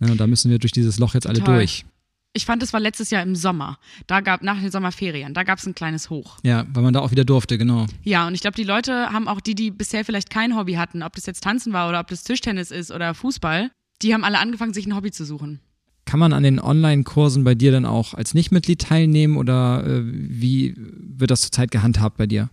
Ne, 0.00 0.10
und 0.10 0.20
da 0.20 0.26
müssen 0.26 0.50
wir 0.50 0.58
durch 0.58 0.72
dieses 0.72 0.98
Loch 0.98 1.14
jetzt 1.14 1.26
alle 1.28 1.38
Total. 1.38 1.58
durch. 1.58 1.84
Ich 2.32 2.46
fand, 2.46 2.62
es 2.62 2.72
war 2.72 2.78
letztes 2.78 3.10
Jahr 3.10 3.22
im 3.22 3.34
Sommer. 3.34 3.78
Da 4.06 4.20
gab, 4.20 4.42
nach 4.42 4.60
den 4.60 4.70
Sommerferien, 4.70 5.34
da 5.34 5.42
gab 5.42 5.58
es 5.58 5.66
ein 5.66 5.74
kleines 5.74 6.10
Hoch. 6.10 6.38
Ja, 6.44 6.64
weil 6.72 6.84
man 6.84 6.92
da 6.94 7.00
auch 7.00 7.10
wieder 7.10 7.24
durfte, 7.24 7.58
genau. 7.58 7.86
Ja, 8.04 8.28
und 8.28 8.34
ich 8.34 8.40
glaube, 8.40 8.54
die 8.54 8.64
Leute 8.64 9.10
haben 9.10 9.26
auch 9.26 9.40
die, 9.40 9.56
die 9.56 9.72
bisher 9.72 10.04
vielleicht 10.04 10.30
kein 10.30 10.56
Hobby 10.56 10.74
hatten, 10.74 11.02
ob 11.02 11.14
das 11.14 11.26
jetzt 11.26 11.42
Tanzen 11.42 11.72
war 11.72 11.88
oder 11.88 11.98
ob 11.98 12.06
das 12.06 12.22
Tischtennis 12.22 12.70
ist 12.70 12.92
oder 12.92 13.14
Fußball, 13.14 13.72
die 14.02 14.14
haben 14.14 14.22
alle 14.22 14.38
angefangen, 14.38 14.72
sich 14.72 14.86
ein 14.86 14.94
Hobby 14.94 15.10
zu 15.10 15.24
suchen. 15.24 15.60
Kann 16.04 16.20
man 16.20 16.32
an 16.32 16.42
den 16.42 16.60
Online-Kursen 16.60 17.44
bei 17.44 17.54
dir 17.54 17.72
dann 17.72 17.84
auch 17.84 18.14
als 18.14 18.34
Nichtmitglied 18.34 18.80
teilnehmen 18.80 19.36
oder 19.36 19.84
äh, 19.86 20.02
wie 20.04 20.74
wird 20.76 21.30
das 21.30 21.42
zurzeit 21.42 21.70
gehandhabt 21.70 22.16
bei 22.16 22.26
dir? 22.26 22.48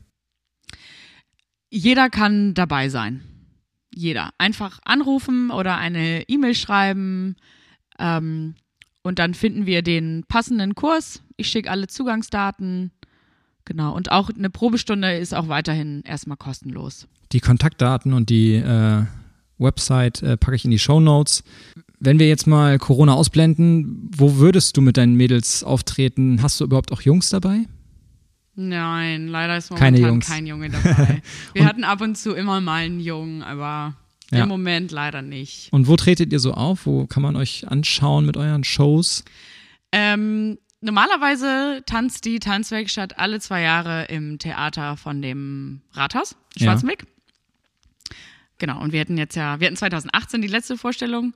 Jeder 1.70 2.10
kann 2.10 2.54
dabei 2.54 2.90
sein. 2.90 3.22
Jeder. 3.94 4.32
Einfach 4.38 4.80
anrufen 4.86 5.52
oder 5.52 5.78
eine 5.78 6.28
E-Mail 6.28 6.56
schreiben. 6.56 7.36
Ähm, 8.00 8.56
und 9.08 9.20
dann 9.20 9.34
finden 9.34 9.66
wir 9.66 9.82
den 9.82 10.26
passenden 10.28 10.76
Kurs. 10.76 11.22
Ich 11.38 11.48
schicke 11.48 11.72
alle 11.72 11.88
Zugangsdaten. 11.88 12.92
Genau. 13.64 13.96
Und 13.96 14.12
auch 14.12 14.30
eine 14.30 14.50
Probestunde 14.50 15.18
ist 15.18 15.34
auch 15.34 15.48
weiterhin 15.48 16.02
erstmal 16.04 16.38
kostenlos. 16.38 17.08
Die 17.32 17.40
Kontaktdaten 17.40 18.14
und 18.14 18.30
die 18.30 18.56
äh, 18.56 19.04
Website 19.58 20.22
äh, 20.24 20.36
packe 20.36 20.56
ich 20.56 20.66
in 20.66 20.72
die 20.72 20.80
Show 20.80 21.00
Notes. 21.00 21.44
Wenn 22.00 22.20
wir 22.20 22.28
jetzt 22.28 22.48
mal 22.48 22.78
Corona 22.80 23.14
ausblenden, 23.14 24.12
wo 24.16 24.36
würdest 24.38 24.76
du 24.76 24.82
mit 24.82 24.98
deinen 24.98 25.16
Mädels 25.16 25.64
auftreten? 25.64 26.42
Hast 26.42 26.60
du 26.60 26.66
überhaupt 26.66 26.92
auch 26.92 27.02
Jungs 27.02 27.30
dabei? 27.30 27.66
Nein, 28.56 29.28
leider 29.28 29.58
ist 29.58 29.70
momentan 29.70 30.20
kein 30.20 30.48
Junge 30.48 30.70
dabei. 30.70 31.22
Wir 31.54 31.66
hatten 31.66 31.84
ab 31.84 32.02
und 32.02 32.18
zu 32.18 32.34
immer 32.34 32.60
mal 32.60 32.84
einen 32.84 33.00
Jungen, 33.00 33.44
aber 33.44 33.96
Ja. 34.32 34.44
im 34.44 34.50
Moment 34.50 34.92
leider 34.92 35.22
nicht. 35.22 35.72
Und 35.72 35.88
wo 35.88 35.96
tretet 35.96 36.34
ihr 36.34 36.40
so 36.40 36.54
auf? 36.54 36.86
Wo 36.86 37.06
kann 37.08 37.24
man 37.24 37.36
euch 37.36 37.68
anschauen 37.68 38.26
mit 38.26 38.36
euren 38.38 38.64
Shows? 38.64 39.24
Ähm, 39.92 40.58
normalerweise 40.82 41.82
tanzt 41.86 42.26
die 42.26 42.40
Tanzwerkstatt 42.40 43.18
alle 43.20 43.40
zwei 43.40 43.62
Jahre 43.62 44.06
im 44.06 44.38
Theater 44.40 44.98
von 44.98 45.22
dem 45.22 45.82
Rathaus, 45.94 46.36
Ja. 46.58 46.66
Schwarzenbeck. 46.66 47.06
Genau, 48.60 48.82
und 48.82 48.92
wir 48.92 49.00
hatten 49.00 49.18
jetzt 49.18 49.36
ja, 49.36 49.60
wir 49.60 49.68
hatten 49.68 49.78
2018 49.78 50.42
die 50.42 50.48
letzte 50.48 50.78
Vorstellung 50.78 51.34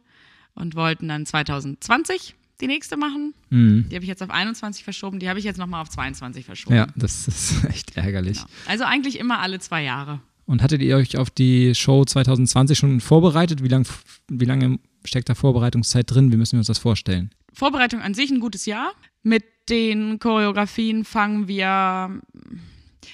und 0.55 0.75
wollten 0.75 1.07
dann 1.07 1.25
2020 1.25 2.36
die 2.62 2.67
nächste 2.67 2.98
machen. 2.98 3.33
Mhm. 3.50 3.88
Die 3.89 3.95
habe 3.95 4.03
ich 4.03 4.10
jetzt 4.10 4.21
auf 4.24 4.29
21 4.29 4.83
verschoben, 4.83 5.19
die 5.19 5.29
habe 5.29 5.39
ich 5.39 5.45
jetzt 5.45 5.57
nochmal 5.57 5.81
auf 5.81 5.89
22 5.89 6.45
verschoben. 6.45 6.75
Ja, 6.75 6.88
das 6.95 7.27
ist 7.27 7.63
echt 7.69 7.95
ärgerlich. 7.95 8.38
Genau. 8.38 8.50
Also 8.67 8.83
eigentlich 8.86 9.19
immer 9.19 9.39
alle 9.39 9.60
zwei 9.60 9.83
Jahre. 9.83 10.19
Und 10.51 10.62
hattet 10.62 10.81
ihr 10.81 10.98
euch 10.98 11.17
auf 11.17 11.29
die 11.29 11.74
Show 11.75 12.03
2020 12.03 12.77
schon 12.77 13.00
vorbereitet? 13.00 13.63
Wie 13.63 13.70
lange 13.70 13.86
wie 14.27 14.43
lange 14.43 14.79
steckt 15.05 15.29
da 15.29 15.34
Vorbereitungszeit 15.34 16.12
drin? 16.12 16.29
Wie 16.34 16.36
müssen 16.36 16.53
wir 16.53 16.60
uns 16.60 16.67
das 16.67 16.77
vorstellen? 16.77 17.31
Vorbereitung 17.53 18.01
an 18.01 18.13
sich 18.13 18.31
ein 18.31 18.41
gutes 18.41 18.65
Jahr. 18.65 18.91
Mit 19.24 19.46
den 19.70 20.20
Choreografien 20.20 21.05
fangen 21.05 21.48
wir. 21.48 22.20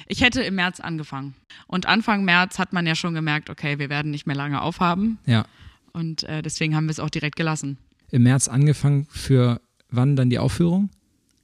Ich 0.07 0.21
hätte 0.21 0.41
im 0.41 0.55
März 0.55 0.79
angefangen. 0.79 1.35
Und 1.67 1.85
Anfang 1.85 2.25
März 2.25 2.57
hat 2.57 2.73
man 2.73 2.87
ja 2.87 2.95
schon 2.95 3.13
gemerkt, 3.13 3.51
okay, 3.51 3.77
wir 3.77 3.89
werden 3.89 4.09
nicht 4.09 4.25
mehr 4.25 4.35
lange 4.35 4.59
aufhaben. 4.59 5.19
Ja, 5.27 5.45
Und 5.93 6.23
äh, 6.23 6.41
deswegen 6.41 6.75
haben 6.75 6.85
wir 6.85 6.91
es 6.91 6.99
auch 6.99 7.11
direkt 7.11 7.35
gelassen. 7.35 7.77
im 8.09 8.23
März 8.23 8.47
angefangen. 8.47 9.05
Für 9.11 9.61
wann 9.91 10.15
dann 10.15 10.31
die 10.31 10.39
Aufführung? 10.39 10.89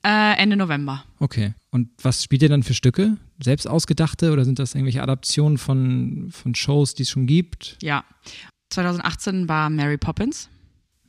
Äh, 0.06 0.36
Ende 0.38 0.58
November. 0.58 1.04
Okay. 1.20 1.54
Und 1.72 1.90
was 2.02 2.24
spielt 2.24 2.42
ihr 2.42 2.50
dann 2.50 2.64
für 2.64 2.74
Stücke? 2.74 3.18
Selbst 3.42 3.68
ausgedachte 3.68 4.32
oder 4.34 4.44
sind 4.46 4.60
das 4.60 4.76
irgendwelche 4.76 5.02
Adaptionen 5.02 5.58
von, 5.58 6.28
von 6.32 6.56
Shows, 6.56 6.94
die 6.94 7.04
es 7.04 7.10
schon 7.10 7.26
gibt? 7.26 7.78
Ja. 7.82 8.04
2018 8.70 9.48
war 9.48 9.70
Mary 9.70 9.98
Poppins. 9.98 10.50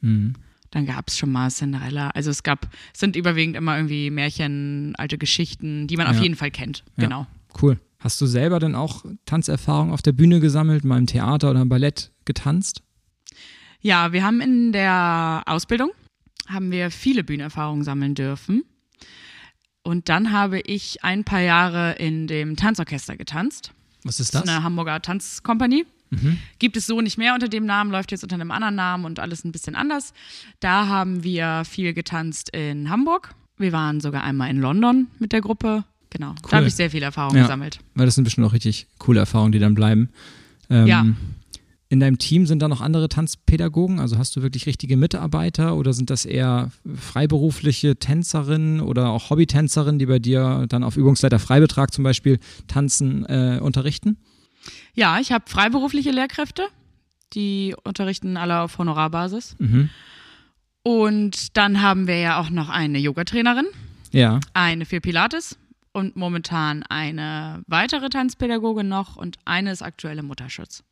Mhm. 0.00 0.34
Dann 0.70 0.86
gab 0.86 1.08
es 1.08 1.18
schon 1.18 1.30
mal 1.32 1.50
Cinderella. 1.50 2.10
Also 2.10 2.30
es 2.30 2.42
gab, 2.42 2.68
es 2.92 3.00
sind 3.00 3.16
überwiegend 3.16 3.56
immer 3.56 3.76
irgendwie 3.76 4.10
Märchen, 4.10 4.94
alte 4.96 5.18
Geschichten, 5.18 5.86
die 5.86 5.96
man 5.96 6.06
auf 6.06 6.16
Ja. 6.16 6.22
jeden 6.22 6.36
Fall 6.36 6.50
kennt. 6.50 6.84
Ja. 6.96 7.04
Genau. 7.04 7.26
Cool. 7.60 7.78
Hast 8.00 8.20
du 8.20 8.26
selber 8.26 8.58
denn 8.60 8.74
auch 8.74 9.04
Tanzerfahrung 9.24 9.92
auf 9.92 10.02
der 10.02 10.12
Bühne 10.12 10.40
gesammelt, 10.40 10.84
mal 10.84 10.98
im 10.98 11.06
Theater 11.06 11.50
oder 11.50 11.62
im 11.62 11.68
Ballett 11.68 12.10
getanzt? 12.26 12.82
Ja, 13.80 14.12
wir 14.12 14.22
haben 14.24 14.40
in 14.40 14.72
der 14.72 15.42
Ausbildung 15.46 15.90
haben 16.46 16.70
wir 16.70 16.90
viele 16.90 17.24
Bühnenerfahrungen 17.24 17.84
sammeln 17.84 18.14
dürfen. 18.14 18.64
Und 19.84 20.08
dann 20.08 20.32
habe 20.32 20.60
ich 20.60 21.04
ein 21.04 21.22
paar 21.24 21.40
Jahre 21.40 21.92
in 21.92 22.26
dem 22.26 22.56
Tanzorchester 22.56 23.16
getanzt. 23.16 23.70
Was 24.02 24.18
ist 24.18 24.34
Das 24.34 24.42
das? 24.42 24.50
ist 24.50 24.56
eine 24.56 24.64
Hamburger 24.64 25.00
Tanzkompanie. 25.00 25.84
Mhm. 26.10 26.38
Gibt 26.58 26.76
es 26.76 26.86
so 26.86 27.00
nicht 27.00 27.18
mehr 27.18 27.34
unter 27.34 27.48
dem 27.48 27.64
Namen, 27.66 27.90
läuft 27.90 28.10
jetzt 28.10 28.22
unter 28.22 28.34
einem 28.34 28.50
anderen 28.50 28.74
Namen 28.74 29.04
und 29.04 29.20
alles 29.20 29.44
ein 29.44 29.52
bisschen 29.52 29.74
anders. 29.76 30.12
Da 30.60 30.86
haben 30.88 31.22
wir 31.22 31.64
viel 31.64 31.92
getanzt 31.94 32.50
in 32.50 32.88
Hamburg. 32.90 33.34
Wir 33.58 33.72
waren 33.72 34.00
sogar 34.00 34.24
einmal 34.24 34.50
in 34.50 34.58
London 34.60 35.06
mit 35.18 35.32
der 35.32 35.40
Gruppe. 35.42 35.84
Genau. 36.10 36.30
Cool. 36.30 36.50
Da 36.50 36.56
habe 36.58 36.66
ich 36.66 36.74
sehr 36.74 36.90
viel 36.90 37.02
Erfahrung 37.02 37.36
Ja. 37.36 37.42
gesammelt. 37.42 37.78
Weil 37.94 38.06
das 38.06 38.14
sind 38.14 38.24
bestimmt 38.24 38.46
auch 38.46 38.52
richtig 38.52 38.86
coole 38.98 39.20
Erfahrungen, 39.20 39.52
die 39.52 39.58
dann 39.58 39.74
bleiben. 39.74 40.08
Ähm, 40.70 40.86
Ja. 40.86 41.04
In 41.90 42.00
deinem 42.00 42.18
Team 42.18 42.46
sind 42.46 42.60
da 42.60 42.68
noch 42.68 42.80
andere 42.80 43.08
Tanzpädagogen? 43.08 44.00
Also 44.00 44.18
hast 44.18 44.34
du 44.36 44.42
wirklich 44.42 44.66
richtige 44.66 44.96
Mitarbeiter 44.96 45.76
oder 45.76 45.92
sind 45.92 46.10
das 46.10 46.24
eher 46.24 46.70
freiberufliche 46.96 47.96
Tänzerinnen 47.96 48.80
oder 48.80 49.10
auch 49.10 49.30
Hobbytänzerinnen, 49.30 49.98
die 49.98 50.06
bei 50.06 50.18
dir 50.18 50.66
dann 50.68 50.82
auf 50.82 50.96
Übungsleiter 50.96 51.38
Freibetrag 51.38 51.92
zum 51.92 52.02
Beispiel 52.02 52.38
tanzen, 52.66 53.24
äh, 53.26 53.58
unterrichten? 53.60 54.16
Ja, 54.94 55.20
ich 55.20 55.30
habe 55.30 55.44
freiberufliche 55.46 56.10
Lehrkräfte. 56.10 56.64
Die 57.34 57.74
unterrichten 57.84 58.36
alle 58.36 58.60
auf 58.60 58.78
Honorarbasis. 58.78 59.56
Mhm. 59.58 59.90
Und 60.82 61.56
dann 61.56 61.82
haben 61.82 62.06
wir 62.06 62.18
ja 62.18 62.40
auch 62.40 62.50
noch 62.50 62.68
eine 62.68 62.98
Yogatrainerin, 62.98 63.66
Ja. 64.12 64.40
eine 64.52 64.84
für 64.84 65.00
Pilates 65.00 65.58
und 65.92 66.16
momentan 66.16 66.82
eine 66.82 67.62
weitere 67.66 68.08
Tanzpädagogin 68.08 68.88
noch 68.88 69.16
und 69.16 69.36
eine 69.44 69.72
ist 69.72 69.82
aktuelle 69.82 70.22
Mutterschutz. 70.22 70.82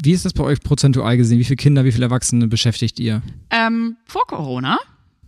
Wie 0.00 0.12
ist 0.12 0.24
das 0.24 0.32
bei 0.32 0.44
euch 0.44 0.60
prozentual 0.60 1.16
gesehen? 1.16 1.38
Wie 1.38 1.44
viele 1.44 1.56
Kinder, 1.56 1.84
wie 1.84 1.92
viele 1.92 2.04
Erwachsene 2.06 2.46
beschäftigt 2.46 3.00
ihr? 3.00 3.22
Ähm, 3.50 3.96
vor 4.04 4.26
Corona, 4.26 4.78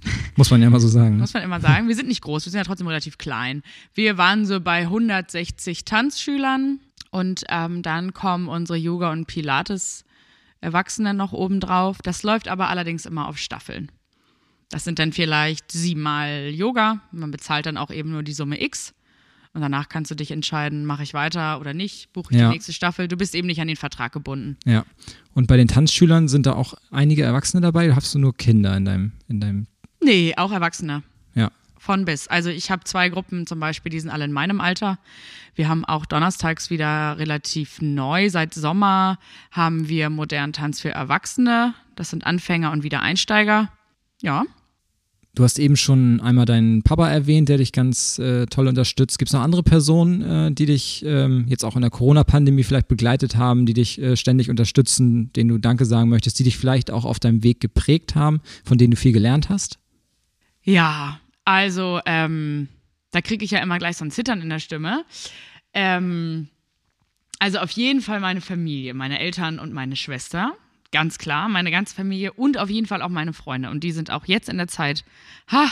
Muss 0.36 0.50
man 0.50 0.60
ja 0.60 0.68
immer 0.68 0.80
so 0.80 0.88
sagen. 0.88 1.16
Ne? 1.16 1.20
muss 1.20 1.34
man 1.34 1.42
immer 1.42 1.60
sagen, 1.60 1.88
wir 1.88 1.94
sind 1.94 2.08
nicht 2.08 2.22
groß, 2.22 2.44
wir 2.46 2.50
sind 2.50 2.58
ja 2.58 2.64
trotzdem 2.64 2.86
relativ 2.86 3.18
klein. 3.18 3.62
Wir 3.94 4.18
waren 4.18 4.46
so 4.46 4.60
bei 4.60 4.82
160 4.82 5.84
Tanzschülern 5.84 6.80
und 7.10 7.44
ähm, 7.48 7.82
dann 7.82 8.14
kommen 8.14 8.48
unsere 8.48 8.78
Yoga- 8.78 9.12
und 9.12 9.26
Erwachsene 10.62 11.14
noch 11.14 11.32
obendrauf. 11.32 11.98
Das 12.02 12.22
läuft 12.22 12.48
aber 12.48 12.68
allerdings 12.68 13.06
immer 13.06 13.28
auf 13.28 13.38
Staffeln. 13.38 13.90
Das 14.68 14.84
sind 14.84 14.98
dann 14.98 15.12
vielleicht 15.12 15.72
siebenmal 15.72 16.50
Yoga. 16.50 17.00
Man 17.12 17.30
bezahlt 17.30 17.66
dann 17.66 17.76
auch 17.76 17.90
eben 17.90 18.10
nur 18.10 18.22
die 18.22 18.32
Summe 18.32 18.62
X. 18.62 18.94
Und 19.52 19.62
danach 19.62 19.88
kannst 19.88 20.10
du 20.10 20.14
dich 20.14 20.30
entscheiden, 20.30 20.84
mache 20.86 21.02
ich 21.02 21.12
weiter 21.12 21.58
oder 21.60 21.74
nicht, 21.74 22.12
buche 22.12 22.32
ich 22.32 22.38
Ja. 22.40 22.48
die 22.48 22.54
nächste 22.54 22.72
Staffel. 22.72 23.08
Du 23.08 23.16
bist 23.16 23.34
eben 23.34 23.48
nicht 23.48 23.60
an 23.60 23.66
den 23.66 23.76
Vertrag 23.76 24.12
gebunden. 24.12 24.56
Ja. 24.64 24.84
Und 25.34 25.48
bei 25.48 25.56
den 25.56 25.66
Tanzschülern 25.66 26.28
sind 26.28 26.46
da 26.46 26.52
auch 26.52 26.74
einige 26.92 27.22
Erwachsene 27.24 27.60
dabei, 27.60 27.86
oder 27.86 27.96
hast 27.96 28.14
du 28.14 28.18
nur 28.20 28.36
Kinder 28.36 28.76
in 28.76 28.84
deinem, 28.84 29.12
in 29.28 29.40
deinem, 29.40 29.66
Nee, 30.02 30.34
auch 30.36 30.52
Erwachsene. 30.52 31.02
ja. 31.34 31.50
Von 31.78 32.04
bis. 32.04 32.28
Also 32.28 32.50
ich 32.50 32.70
habe 32.70 32.84
zwei 32.84 33.08
Gruppen 33.08 33.46
zum 33.46 33.58
Beispiel, 33.58 33.90
die 33.90 33.98
sind 34.00 34.10
alle 34.10 34.24
in 34.26 34.32
meinem 34.32 34.60
Alter. 34.60 34.98
Wir 35.54 35.68
haben 35.68 35.84
auch 35.86 36.04
donnerstags 36.06 36.68
wieder 36.70 37.16
relativ 37.18 37.80
neu. 37.80 38.28
Seit 38.28 38.52
Sommer 38.54 39.18
haben 39.50 39.88
wir 39.88 40.10
modernen 40.10 40.52
Tanz 40.52 40.80
für 40.80 40.90
Erwachsene. 40.90 41.74
Das 41.96 42.10
sind 42.10 42.24
Anfänger 42.26 42.70
und 42.70 42.82
Wiedereinsteiger. 42.82 43.70
Ja. 44.22 44.44
Du 45.34 45.44
hast 45.44 45.60
eben 45.60 45.76
schon 45.76 46.20
einmal 46.20 46.44
deinen 46.44 46.82
Papa 46.82 47.08
erwähnt, 47.08 47.48
der 47.48 47.58
dich 47.58 47.72
ganz 47.72 48.18
äh, 48.18 48.46
toll 48.46 48.66
unterstützt. 48.66 49.18
Gibt 49.18 49.28
es 49.28 49.32
noch 49.32 49.42
andere 49.42 49.62
Personen, 49.62 50.22
äh, 50.22 50.52
die 50.52 50.66
dich 50.66 51.04
ähm, 51.06 51.44
jetzt 51.46 51.64
auch 51.64 51.76
in 51.76 51.82
der 51.82 51.90
Corona-Pandemie 51.90 52.64
vielleicht 52.64 52.88
begleitet 52.88 53.36
haben, 53.36 53.64
die 53.64 53.74
dich 53.74 54.00
äh, 54.02 54.16
ständig 54.16 54.50
unterstützen, 54.50 55.32
denen 55.34 55.48
du 55.48 55.58
Danke 55.58 55.84
sagen 55.84 56.08
möchtest, 56.08 56.40
die 56.40 56.44
dich 56.44 56.58
vielleicht 56.58 56.90
auch 56.90 57.04
auf 57.04 57.20
deinem 57.20 57.44
Weg 57.44 57.60
geprägt 57.60 58.16
haben, 58.16 58.40
von 58.64 58.76
denen 58.76 58.90
du 58.90 58.96
viel 58.96 59.12
gelernt 59.12 59.48
hast? 59.48 59.78
Ja, 60.62 61.20
also 61.44 62.00
ähm, 62.06 62.68
da 63.12 63.20
kriege 63.20 63.44
ich 63.44 63.52
ja 63.52 63.60
immer 63.60 63.78
gleich 63.78 63.98
so 63.98 64.04
ein 64.04 64.10
Zittern 64.10 64.40
in 64.40 64.50
der 64.50 64.58
Stimme. 64.58 65.04
Ähm, 65.72 66.48
also 67.38 67.58
auf 67.58 67.70
jeden 67.70 68.00
Fall 68.00 68.18
meine 68.18 68.40
Familie, 68.40 68.94
meine 68.94 69.20
Eltern 69.20 69.60
und 69.60 69.72
meine 69.72 69.94
Schwester. 69.94 70.54
Ganz 70.92 71.18
klar, 71.18 71.48
meine 71.48 71.70
ganze 71.70 71.94
Familie 71.94 72.32
und 72.32 72.58
auf 72.58 72.68
jeden 72.68 72.86
Fall 72.86 73.02
auch 73.02 73.08
meine 73.08 73.32
Freunde. 73.32 73.70
Und 73.70 73.84
die 73.84 73.92
sind 73.92 74.10
auch 74.10 74.24
jetzt 74.26 74.48
in 74.48 74.56
der 74.58 74.66
Zeit, 74.68 75.04
ha, 75.50 75.66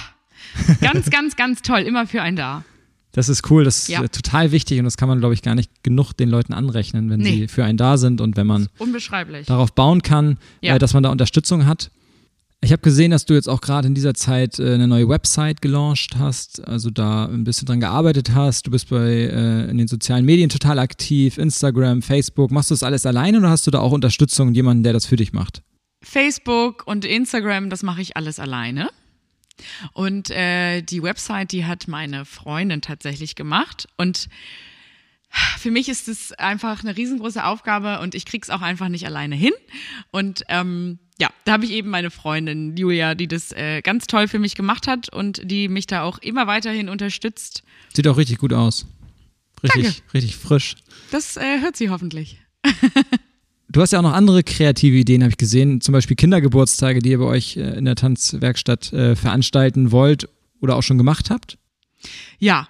ganz, 0.81 1.11
ganz, 1.11 1.35
ganz 1.37 1.63
toll, 1.63 1.81
immer 1.81 2.07
für 2.07 2.23
einen 2.23 2.37
da. 2.37 2.65
Das 3.13 3.29
ist 3.29 3.51
cool, 3.51 3.65
das 3.65 3.79
ist 3.81 3.89
Ja. 3.89 4.03
äh, 4.05 4.09
total 4.09 4.53
wichtig 4.53 4.79
und 4.79 4.85
das 4.85 4.97
kann 4.97 5.09
man, 5.09 5.19
glaube 5.19 5.35
ich, 5.35 5.43
gar 5.43 5.55
nicht 5.57 5.83
genug 5.83 6.13
den 6.13 6.29
Leuten 6.29 6.53
anrechnen, 6.53 7.11
wenn 7.11 7.21
Nee. 7.21 7.31
sie 7.33 7.49
für 7.49 7.65
einen 7.65 7.79
da 7.79 7.97
sind 7.97 8.21
und 8.21 8.37
wenn 8.37 8.47
man 8.47 8.69
Unbeschreiblich. 8.79 9.47
darauf 9.47 9.73
bauen 9.75 10.03
kann, 10.03 10.39
Ja. 10.61 10.77
äh, 10.77 10.79
dass 10.79 10.95
man 10.95 11.03
da 11.03 11.09
Unterstützung 11.11 11.67
hat. 11.67 11.91
Ich 12.61 12.73
habe 12.73 12.83
gesehen, 12.83 13.13
dass 13.13 13.25
du 13.25 13.35
jetzt 13.35 13.49
auch 13.49 13.61
gerade 13.61 13.87
in 13.87 13.95
dieser 13.95 14.15
Zeit 14.15 14.59
äh, 14.59 14.75
eine 14.75 14.89
neue 14.89 15.09
Website 15.09 15.63
gelauncht 15.63 16.17
hast, 16.19 16.67
also 16.67 16.91
da 16.91 17.27
ein 17.27 17.45
bisschen 17.45 17.67
dran 17.67 17.79
gearbeitet 17.79 18.35
hast. 18.35 18.67
Du 18.67 18.73
bist 18.73 18.91
bei 18.91 18.97
äh, 18.99 19.71
in 19.71 19.79
den 19.79 19.87
sozialen 19.87 20.25
Medien 20.25 20.49
total 20.49 20.81
aktiv, 20.81 21.39
Instagram, 21.39 22.03
Facebook. 22.03 22.51
Machst 22.51 22.71
du 22.71 22.75
das 22.75 22.83
alles 22.83 23.07
alleine 23.07 23.39
oder 23.39 23.51
hast 23.51 23.67
du 23.67 23.71
da 23.71 23.79
auch 23.79 23.93
Unterstützung 23.93 24.49
und 24.49 24.55
jemanden, 24.55 24.83
der 24.83 24.93
das 24.93 25.07
für 25.07 25.17
dich 25.17 25.33
macht? 25.33 25.63
Facebook 26.03 26.85
und 26.87 27.05
Instagram, 27.05 27.71
das 27.71 27.85
mache 27.85 28.03
ich 28.03 28.17
alles 28.17 28.41
alleine. 28.41 28.91
Und 29.93 30.31
äh, 30.31 30.83
die 30.83 31.03
Website, 31.03 31.53
die 31.53 31.65
hat 31.65 31.87
meine 31.87 32.25
Freundin 32.25 32.81
tatsächlich 32.81 33.37
gemacht. 33.37 33.87
Und 33.97 34.29
für 35.59 35.71
mich 35.71 35.89
ist 35.89 36.09
es 36.09 36.33
einfach 36.33 36.83
eine 36.83 36.97
riesengroße 36.97 37.45
Aufgabe 37.45 38.01
und 38.01 38.15
ich 38.15 38.25
krieg's 38.25 38.51
auch 38.51 38.63
einfach 38.63 38.89
nicht 38.89 39.07
alleine 39.07 39.37
hin. 39.37 39.53
Und 40.11 40.43
ähm, 40.49 40.99
ja, 41.21 41.31
da 41.45 41.53
habe 41.53 41.65
ich 41.65 41.73
eben 41.73 41.91
meine 41.91 42.11
Freundin 42.11 42.77
Julia, 42.77 43.15
die 43.15 43.29
das 43.29 43.53
äh, 43.53 43.83
ganz 43.83 44.07
toll 44.07 44.29
für 44.29 44.39
mich 44.39 44.55
gemacht 44.55 44.87
hat 44.87 45.13
und 45.13 45.41
die 45.45 45.69
mich 45.69 45.87
da 45.87 46.03
auch 46.03 46.19
immer 46.19 46.47
weiterhin 46.47 46.89
unterstützt. 46.89 47.63
Sieht 47.93 48.07
auch 48.07 48.17
richtig 48.17 48.39
gut 48.39 48.53
aus. 48.53 48.87
Richtig, 49.63 50.03
richtig 50.15 50.37
frisch. 50.37 50.77
Das 51.11 51.37
äh, 51.37 51.61
hört 51.61 51.77
sie 51.77 51.91
hoffentlich. 51.91 52.39
Du 53.71 53.83
hast 53.83 53.93
ja 53.93 53.99
auch 53.99 54.03
noch 54.03 54.15
andere 54.15 54.43
kreative 54.43 54.97
Ideen, 54.97 55.23
habe 55.23 55.31
ich 55.31 55.37
gesehen. 55.37 55.83
Zum 55.83 55.93
Beispiel 55.93 56.17
Kindergeburtstage, 56.17 57.01
die 57.01 57.11
ihr 57.11 57.19
bei 57.19 57.27
euch 57.27 57.59
äh, 57.59 57.77
in 57.77 57.85
der 57.85 57.97
Tanzwerkstatt 57.97 58.93
äh, 58.95 59.15
veranstalten 59.15 59.93
wollt 59.93 60.27
oder 60.61 60.77
auch 60.77 60.83
schon 60.83 60.97
gemacht 60.97 61.29
habt. 61.29 61.59
Ja, 62.39 62.67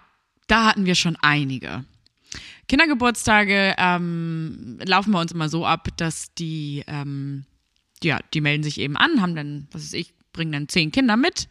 da 0.49 0.67
hatten 0.67 0.87
wir 0.87 0.97
schon 0.97 1.17
einige. 1.21 1.85
Kindergeburtstage 2.67 3.77
ähm, 3.79 4.79
laufen 4.85 5.13
bei 5.13 5.21
uns 5.21 5.31
immer 5.31 5.49
so 5.49 5.65
ab, 5.65 5.89
dass 5.97 6.35
die, 6.35 6.83
ähm, 6.89 7.45
ja, 8.05 8.21
die 8.35 8.41
melden 8.41 8.63
sich 8.63 8.81
eben 8.81 8.97
an, 8.97 9.21
haben 9.21 9.35
dann, 9.35 9.69
was 9.73 9.83
weiß 9.83 9.93
ich, 9.95 10.15
bringen 10.33 10.53
dann 10.53 10.69
zehn 10.69 10.93
Kinder 10.93 11.17
mit 11.17 11.49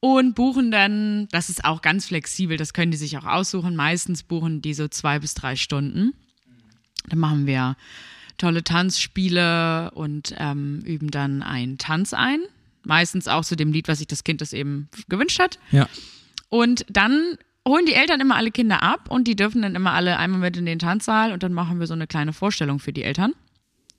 und 0.00 0.34
buchen 0.34 0.70
dann, 0.70 1.28
das 1.30 1.50
ist 1.50 1.64
auch 1.64 1.82
ganz 1.82 2.06
flexibel, 2.06 2.56
das 2.56 2.72
können 2.72 2.90
die 2.90 2.96
sich 2.96 3.18
auch 3.18 3.24
aussuchen. 3.24 3.76
Meistens 3.76 4.22
buchen 4.22 4.62
die 4.62 4.74
so 4.74 4.88
zwei 4.88 5.18
bis 5.18 5.34
drei 5.34 5.56
Stunden. 5.56 6.14
Dann 7.08 7.18
machen 7.18 7.46
wir 7.46 7.76
tolle 8.38 8.64
Tanzspiele 8.64 9.90
und 9.92 10.34
ähm, 10.38 10.80
üben 10.84 11.10
dann 11.10 11.42
einen 11.42 11.76
Tanz 11.76 12.14
ein. 12.14 12.40
Meistens 12.82 13.28
auch 13.28 13.44
zu 13.44 13.56
dem 13.56 13.72
Lied, 13.72 13.88
was 13.88 13.98
sich 13.98 14.06
das 14.06 14.24
Kind 14.24 14.40
das 14.40 14.54
eben 14.54 14.88
gewünscht 15.08 15.38
hat. 15.38 15.58
Ja. 15.70 15.86
Und 16.48 16.86
dann 16.88 17.36
holen 17.68 17.84
die 17.84 17.92
Eltern 17.92 18.20
immer 18.20 18.36
alle 18.36 18.50
Kinder 18.50 18.82
ab 18.82 19.10
und 19.10 19.28
die 19.28 19.36
dürfen 19.36 19.60
dann 19.60 19.74
immer 19.74 19.92
alle 19.92 20.16
einmal 20.16 20.40
mit 20.40 20.56
in 20.56 20.64
den 20.64 20.78
Tanzsaal 20.78 21.32
und 21.32 21.42
dann 21.42 21.52
machen 21.52 21.78
wir 21.78 21.86
so 21.86 21.92
eine 21.92 22.06
kleine 22.06 22.32
Vorstellung 22.32 22.78
für 22.78 22.94
die 22.94 23.02
Eltern. 23.02 23.34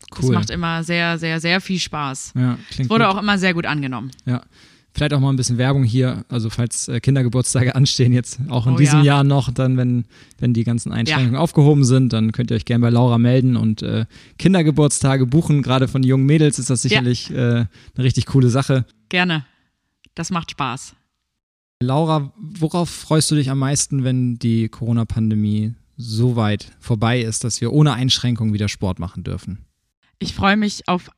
Das 0.10 0.26
Cool. 0.26 0.34
macht 0.36 0.50
immer 0.50 0.84
sehr, 0.84 1.18
sehr, 1.18 1.40
sehr 1.40 1.62
viel 1.62 1.80
Spaß. 1.80 2.34
Ja, 2.36 2.58
klingt 2.70 2.90
Wurde 2.90 3.06
gut. 3.06 3.14
auch 3.16 3.20
immer 3.22 3.38
sehr 3.38 3.54
gut 3.54 3.66
angenommen. 3.66 4.12
Ja. 4.26 4.42
Vielleicht 4.94 5.14
auch 5.14 5.22
mal 5.22 5.30
ein 5.30 5.38
bisschen 5.38 5.58
Werbung 5.58 5.86
hier, 5.86 6.26
also 6.28 6.50
falls 6.50 6.90
äh, 6.90 7.00
Kindergeburtstage 7.00 7.76
anstehen, 7.76 8.12
jetzt 8.12 8.40
auch 8.50 8.68
in 8.68 8.74
Oh 8.74 8.78
diesem 8.78 9.00
ja. 9.00 9.06
Jahr 9.06 9.24
noch, 9.24 9.50
dann, 9.50 9.78
wenn, 9.78 10.04
wenn 10.38 10.54
die 10.54 10.66
ganzen 10.66 10.92
Einschränkungen 10.92 11.38
aufgehoben 11.38 11.86
sind, 11.86 12.12
dann 12.12 12.34
könnt 12.34 12.52
ihr 12.52 12.58
euch 12.58 12.66
gerne 12.66 12.82
bei 12.82 12.90
Laura 12.90 13.18
melden 13.18 13.56
und 13.56 13.84
äh, 13.84 14.06
Kindergeburtstage 14.38 15.26
buchen. 15.28 15.62
Gerade 15.62 15.88
von 15.88 16.04
jungen 16.04 16.26
Mädels 16.26 16.60
ist 16.60 16.70
das 16.70 16.82
sicherlich 16.82 17.32
äh, 17.32 17.36
eine 17.36 17.68
richtig 18.00 18.26
coole 18.26 18.50
Sache. 18.50 18.84
Gerne. 19.08 19.46
Das 20.14 20.30
macht 20.30 20.52
Spaß. 20.52 20.94
Laura, 21.82 22.34
worauf 22.38 22.90
freust 22.90 23.32
du 23.32 23.36
dich 23.36 23.50
am 23.50 23.60
meisten, 23.60 24.04
wenn 24.04 24.40
die 24.40 24.68
Corona-Pandemie 24.68 25.74
so 25.96 26.36
weit 26.36 26.74
vorbei 26.82 27.22
ist, 27.22 27.46
dass 27.46 27.62
wir 27.62 27.72
ohne 27.72 27.94
Einschränkung 27.94 28.52
wieder 28.52 28.68
Sport 28.68 29.00
machen 29.00 29.24
dürfen? 29.24 29.60
Ich 30.24 30.36
freue 30.36 30.56
mich 30.56 30.88
auf 30.88 31.10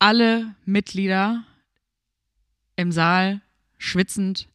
alle 0.00 0.56
Mitglieder 0.64 1.44
im 2.74 2.90
Saal, 2.90 3.42
schwitzend, 3.78 4.48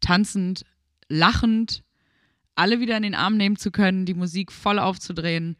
tanzend, 0.00 0.64
lachend, 1.08 1.82
alle 2.54 2.80
wieder 2.80 2.96
in 2.96 3.02
den 3.02 3.14
Arm 3.14 3.36
nehmen 3.36 3.56
zu 3.56 3.70
können, 3.70 4.06
die 4.06 4.14
Musik 4.14 4.52
voll 4.52 4.78
aufzudrehen 4.78 5.56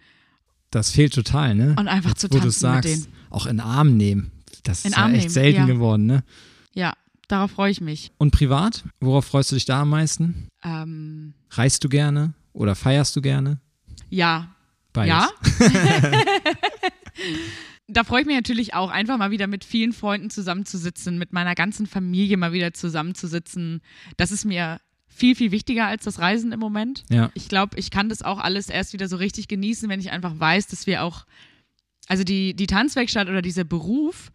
Das 0.70 0.90
fehlt 0.90 1.12
total, 1.12 1.54
ne? 1.54 1.76
und 1.78 1.86
einfach 1.86 2.14
zu 2.14 2.28
Wo 2.30 2.36
du 2.36 2.40
tanzen 2.44 2.60
sagst, 2.60 2.88
mit 2.88 3.04
denen. 3.04 3.14
auch 3.28 3.44
in 3.44 3.58
den 3.58 3.66
Arm 3.66 3.94
nehmen. 3.98 4.32
Das 4.62 4.86
In 4.86 4.92
ist 4.92 4.96
ja 4.96 5.02
Arm 5.02 5.12
echt 5.12 5.20
nehmen, 5.24 5.30
selten 5.30 5.60
ja. 5.60 5.66
geworden, 5.66 6.06
ne? 6.06 6.24
Ja, 6.72 6.94
darauf 7.28 7.50
freue 7.50 7.70
ich 7.72 7.82
mich. 7.82 8.10
Und 8.16 8.30
privat? 8.30 8.84
Worauf 9.00 9.26
freust 9.26 9.50
du 9.50 9.56
dich 9.56 9.66
da 9.66 9.82
am 9.82 9.90
meisten? 9.90 10.48
Ähm, 10.64 11.34
Reist 11.50 11.84
du 11.84 11.90
gerne 11.90 12.32
oder 12.54 12.74
feierst 12.74 13.14
du 13.16 13.20
gerne? 13.20 13.60
ja, 14.08 14.48
Beides. 14.94 15.08
Ja. 15.14 15.30
da 17.92 18.04
freue 18.04 18.22
ich 18.22 18.26
mich 18.26 18.36
natürlich 18.36 18.74
auch, 18.74 18.90
einfach 18.90 19.18
mal 19.18 19.30
wieder 19.30 19.46
mit 19.46 19.64
vielen 19.64 19.92
Freunden 19.92 20.30
zusammenzusitzen, 20.30 21.18
mit 21.18 21.32
meiner 21.32 21.54
ganzen 21.54 21.86
Familie 21.86 22.36
mal 22.36 22.52
wieder 22.52 22.72
zusammenzusitzen. 22.74 23.80
Das 24.16 24.32
ist 24.32 24.44
mir 24.44 24.80
viel, 25.06 25.36
viel 25.36 25.52
wichtiger 25.52 25.86
als 25.86 26.04
das 26.04 26.18
Reisen 26.18 26.52
im 26.52 26.60
Moment. 26.60 27.04
Ja. 27.10 27.30
Ich 27.34 27.48
glaube, 27.48 27.78
ich 27.78 27.90
kann 27.90 28.08
das 28.08 28.22
auch 28.22 28.38
alles 28.38 28.68
erst 28.68 28.92
wieder 28.92 29.08
so 29.08 29.16
richtig 29.16 29.48
genießen, 29.48 29.88
wenn 29.88 30.00
ich 30.00 30.10
einfach 30.10 30.38
weiß, 30.38 30.66
dass 30.66 30.86
wir 30.86 31.02
auch, 31.02 31.26
also 32.08 32.24
die, 32.24 32.54
die 32.54 32.66
Tanzwerkstatt 32.66 33.28
oder 33.28 33.42
dieser 33.42 33.64
Beruf, 33.64 34.32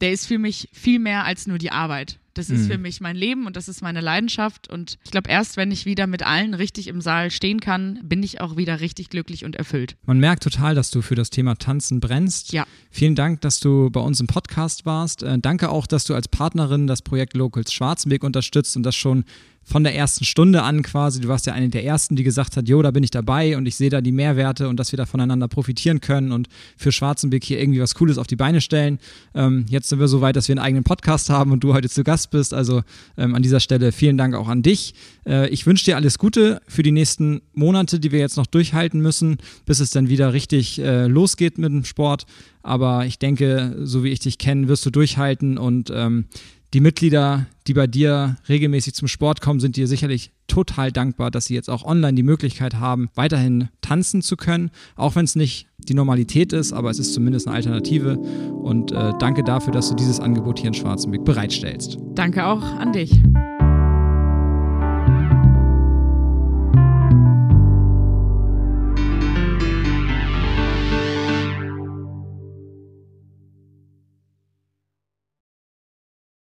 der 0.00 0.12
ist 0.12 0.26
für 0.26 0.38
mich 0.38 0.68
viel 0.72 0.98
mehr 0.98 1.24
als 1.24 1.46
nur 1.46 1.58
die 1.58 1.72
Arbeit. 1.72 2.19
Das 2.34 2.48
ist 2.50 2.62
Mhm. 2.62 2.70
für 2.72 2.78
mich 2.78 3.00
mein 3.00 3.16
Leben 3.16 3.46
und 3.46 3.56
das 3.56 3.68
ist 3.68 3.82
meine 3.82 4.00
Leidenschaft. 4.00 4.68
Und 4.70 4.98
ich 5.04 5.10
glaube, 5.10 5.28
erst 5.30 5.56
wenn 5.56 5.70
ich 5.70 5.84
wieder 5.86 6.06
mit 6.06 6.24
allen 6.24 6.54
richtig 6.54 6.86
im 6.88 7.00
Saal 7.00 7.30
stehen 7.30 7.60
kann, 7.60 7.98
bin 8.02 8.22
ich 8.22 8.40
auch 8.40 8.56
wieder 8.56 8.80
richtig 8.80 9.10
glücklich 9.10 9.44
und 9.44 9.56
erfüllt. 9.56 9.96
Man 10.06 10.18
merkt 10.18 10.42
total, 10.42 10.74
dass 10.74 10.90
du 10.90 11.02
für 11.02 11.14
das 11.14 11.30
Thema 11.30 11.56
Tanzen 11.56 12.00
brennst. 12.00 12.52
Ja. 12.52 12.64
Vielen 12.90 13.14
Dank, 13.14 13.40
dass 13.40 13.60
du 13.60 13.90
bei 13.90 14.00
uns 14.00 14.20
im 14.20 14.26
Podcast 14.26 14.86
warst. 14.86 15.22
Äh, 15.22 15.38
danke 15.40 15.70
auch, 15.70 15.86
dass 15.86 16.04
du 16.04 16.14
als 16.14 16.28
Partnerin 16.28 16.86
das 16.86 17.02
Projekt 17.02 17.34
Locals 17.34 17.72
Schwarzenberg 17.72 18.22
unterstützt 18.24 18.76
und 18.76 18.84
das 18.84 18.94
schon 18.94 19.24
von 19.70 19.84
der 19.84 19.94
ersten 19.94 20.24
Stunde 20.24 20.62
an 20.62 20.82
quasi. 20.82 21.20
Du 21.20 21.28
warst 21.28 21.46
ja 21.46 21.52
eine 21.52 21.68
der 21.68 21.84
ersten, 21.84 22.16
die 22.16 22.24
gesagt 22.24 22.56
hat, 22.56 22.68
jo, 22.68 22.82
da 22.82 22.90
bin 22.90 23.04
ich 23.04 23.12
dabei 23.12 23.56
und 23.56 23.66
ich 23.66 23.76
sehe 23.76 23.88
da 23.88 24.00
die 24.00 24.10
Mehrwerte 24.10 24.68
und 24.68 24.76
dass 24.78 24.92
wir 24.92 24.96
da 24.96 25.06
voneinander 25.06 25.46
profitieren 25.46 26.00
können 26.00 26.32
und 26.32 26.48
für 26.76 26.90
Schwarzenberg 26.90 27.44
hier 27.44 27.60
irgendwie 27.60 27.80
was 27.80 27.94
Cooles 27.94 28.18
auf 28.18 28.26
die 28.26 28.34
Beine 28.34 28.60
stellen. 28.60 28.98
Ähm, 29.32 29.66
jetzt 29.68 29.88
sind 29.88 30.00
wir 30.00 30.08
so 30.08 30.20
weit, 30.20 30.34
dass 30.34 30.48
wir 30.48 30.54
einen 30.54 30.64
eigenen 30.64 30.82
Podcast 30.82 31.30
haben 31.30 31.52
und 31.52 31.62
du 31.62 31.72
heute 31.72 31.88
zu 31.88 32.02
Gast 32.02 32.30
bist. 32.32 32.52
Also 32.52 32.82
ähm, 33.16 33.36
an 33.36 33.42
dieser 33.42 33.60
Stelle 33.60 33.92
vielen 33.92 34.18
Dank 34.18 34.34
auch 34.34 34.48
an 34.48 34.62
dich. 34.62 34.94
Äh, 35.24 35.48
ich 35.50 35.66
wünsche 35.66 35.84
dir 35.84 35.94
alles 35.94 36.18
Gute 36.18 36.60
für 36.66 36.82
die 36.82 36.92
nächsten 36.92 37.40
Monate, 37.54 38.00
die 38.00 38.10
wir 38.10 38.18
jetzt 38.18 38.36
noch 38.36 38.46
durchhalten 38.46 39.00
müssen, 39.00 39.38
bis 39.66 39.78
es 39.78 39.90
dann 39.90 40.08
wieder 40.08 40.32
richtig 40.32 40.80
äh, 40.80 41.06
losgeht 41.06 41.58
mit 41.58 41.70
dem 41.70 41.84
Sport. 41.84 42.26
Aber 42.62 43.06
ich 43.06 43.20
denke, 43.20 43.76
so 43.82 44.02
wie 44.02 44.10
ich 44.10 44.18
dich 44.18 44.38
kenne, 44.38 44.66
wirst 44.66 44.84
du 44.84 44.90
durchhalten 44.90 45.58
und 45.58 45.92
ähm, 45.94 46.24
Die 46.72 46.80
Mitglieder, 46.80 47.46
die 47.66 47.74
bei 47.74 47.88
dir 47.88 48.36
regelmäßig 48.48 48.94
zum 48.94 49.08
Sport 49.08 49.40
kommen, 49.40 49.58
sind 49.58 49.74
dir 49.74 49.88
sicherlich 49.88 50.30
total 50.46 50.92
dankbar, 50.92 51.32
dass 51.32 51.46
sie 51.46 51.54
jetzt 51.54 51.68
auch 51.68 51.84
online 51.84 52.14
die 52.14 52.22
Möglichkeit 52.22 52.74
haben, 52.74 53.10
weiterhin 53.16 53.70
tanzen 53.80 54.22
zu 54.22 54.36
können, 54.36 54.70
auch 54.94 55.16
wenn 55.16 55.24
es 55.24 55.34
nicht 55.34 55.66
die 55.78 55.94
Normalität 55.94 56.52
ist, 56.52 56.72
aber 56.72 56.90
es 56.90 57.00
ist 57.00 57.12
zumindest 57.12 57.48
eine 57.48 57.56
Alternative. 57.56 58.16
Und 58.16 58.92
äh, 58.92 59.12
danke 59.18 59.42
dafür, 59.42 59.72
dass 59.72 59.88
du 59.88 59.96
dieses 59.96 60.20
Angebot 60.20 60.60
hier 60.60 60.68
in 60.68 60.74
Schwarzenberg 60.74 61.24
bereitstellst. 61.24 61.98
Danke 62.14 62.46
auch 62.46 62.62
an 62.62 62.92
dich. 62.92 63.20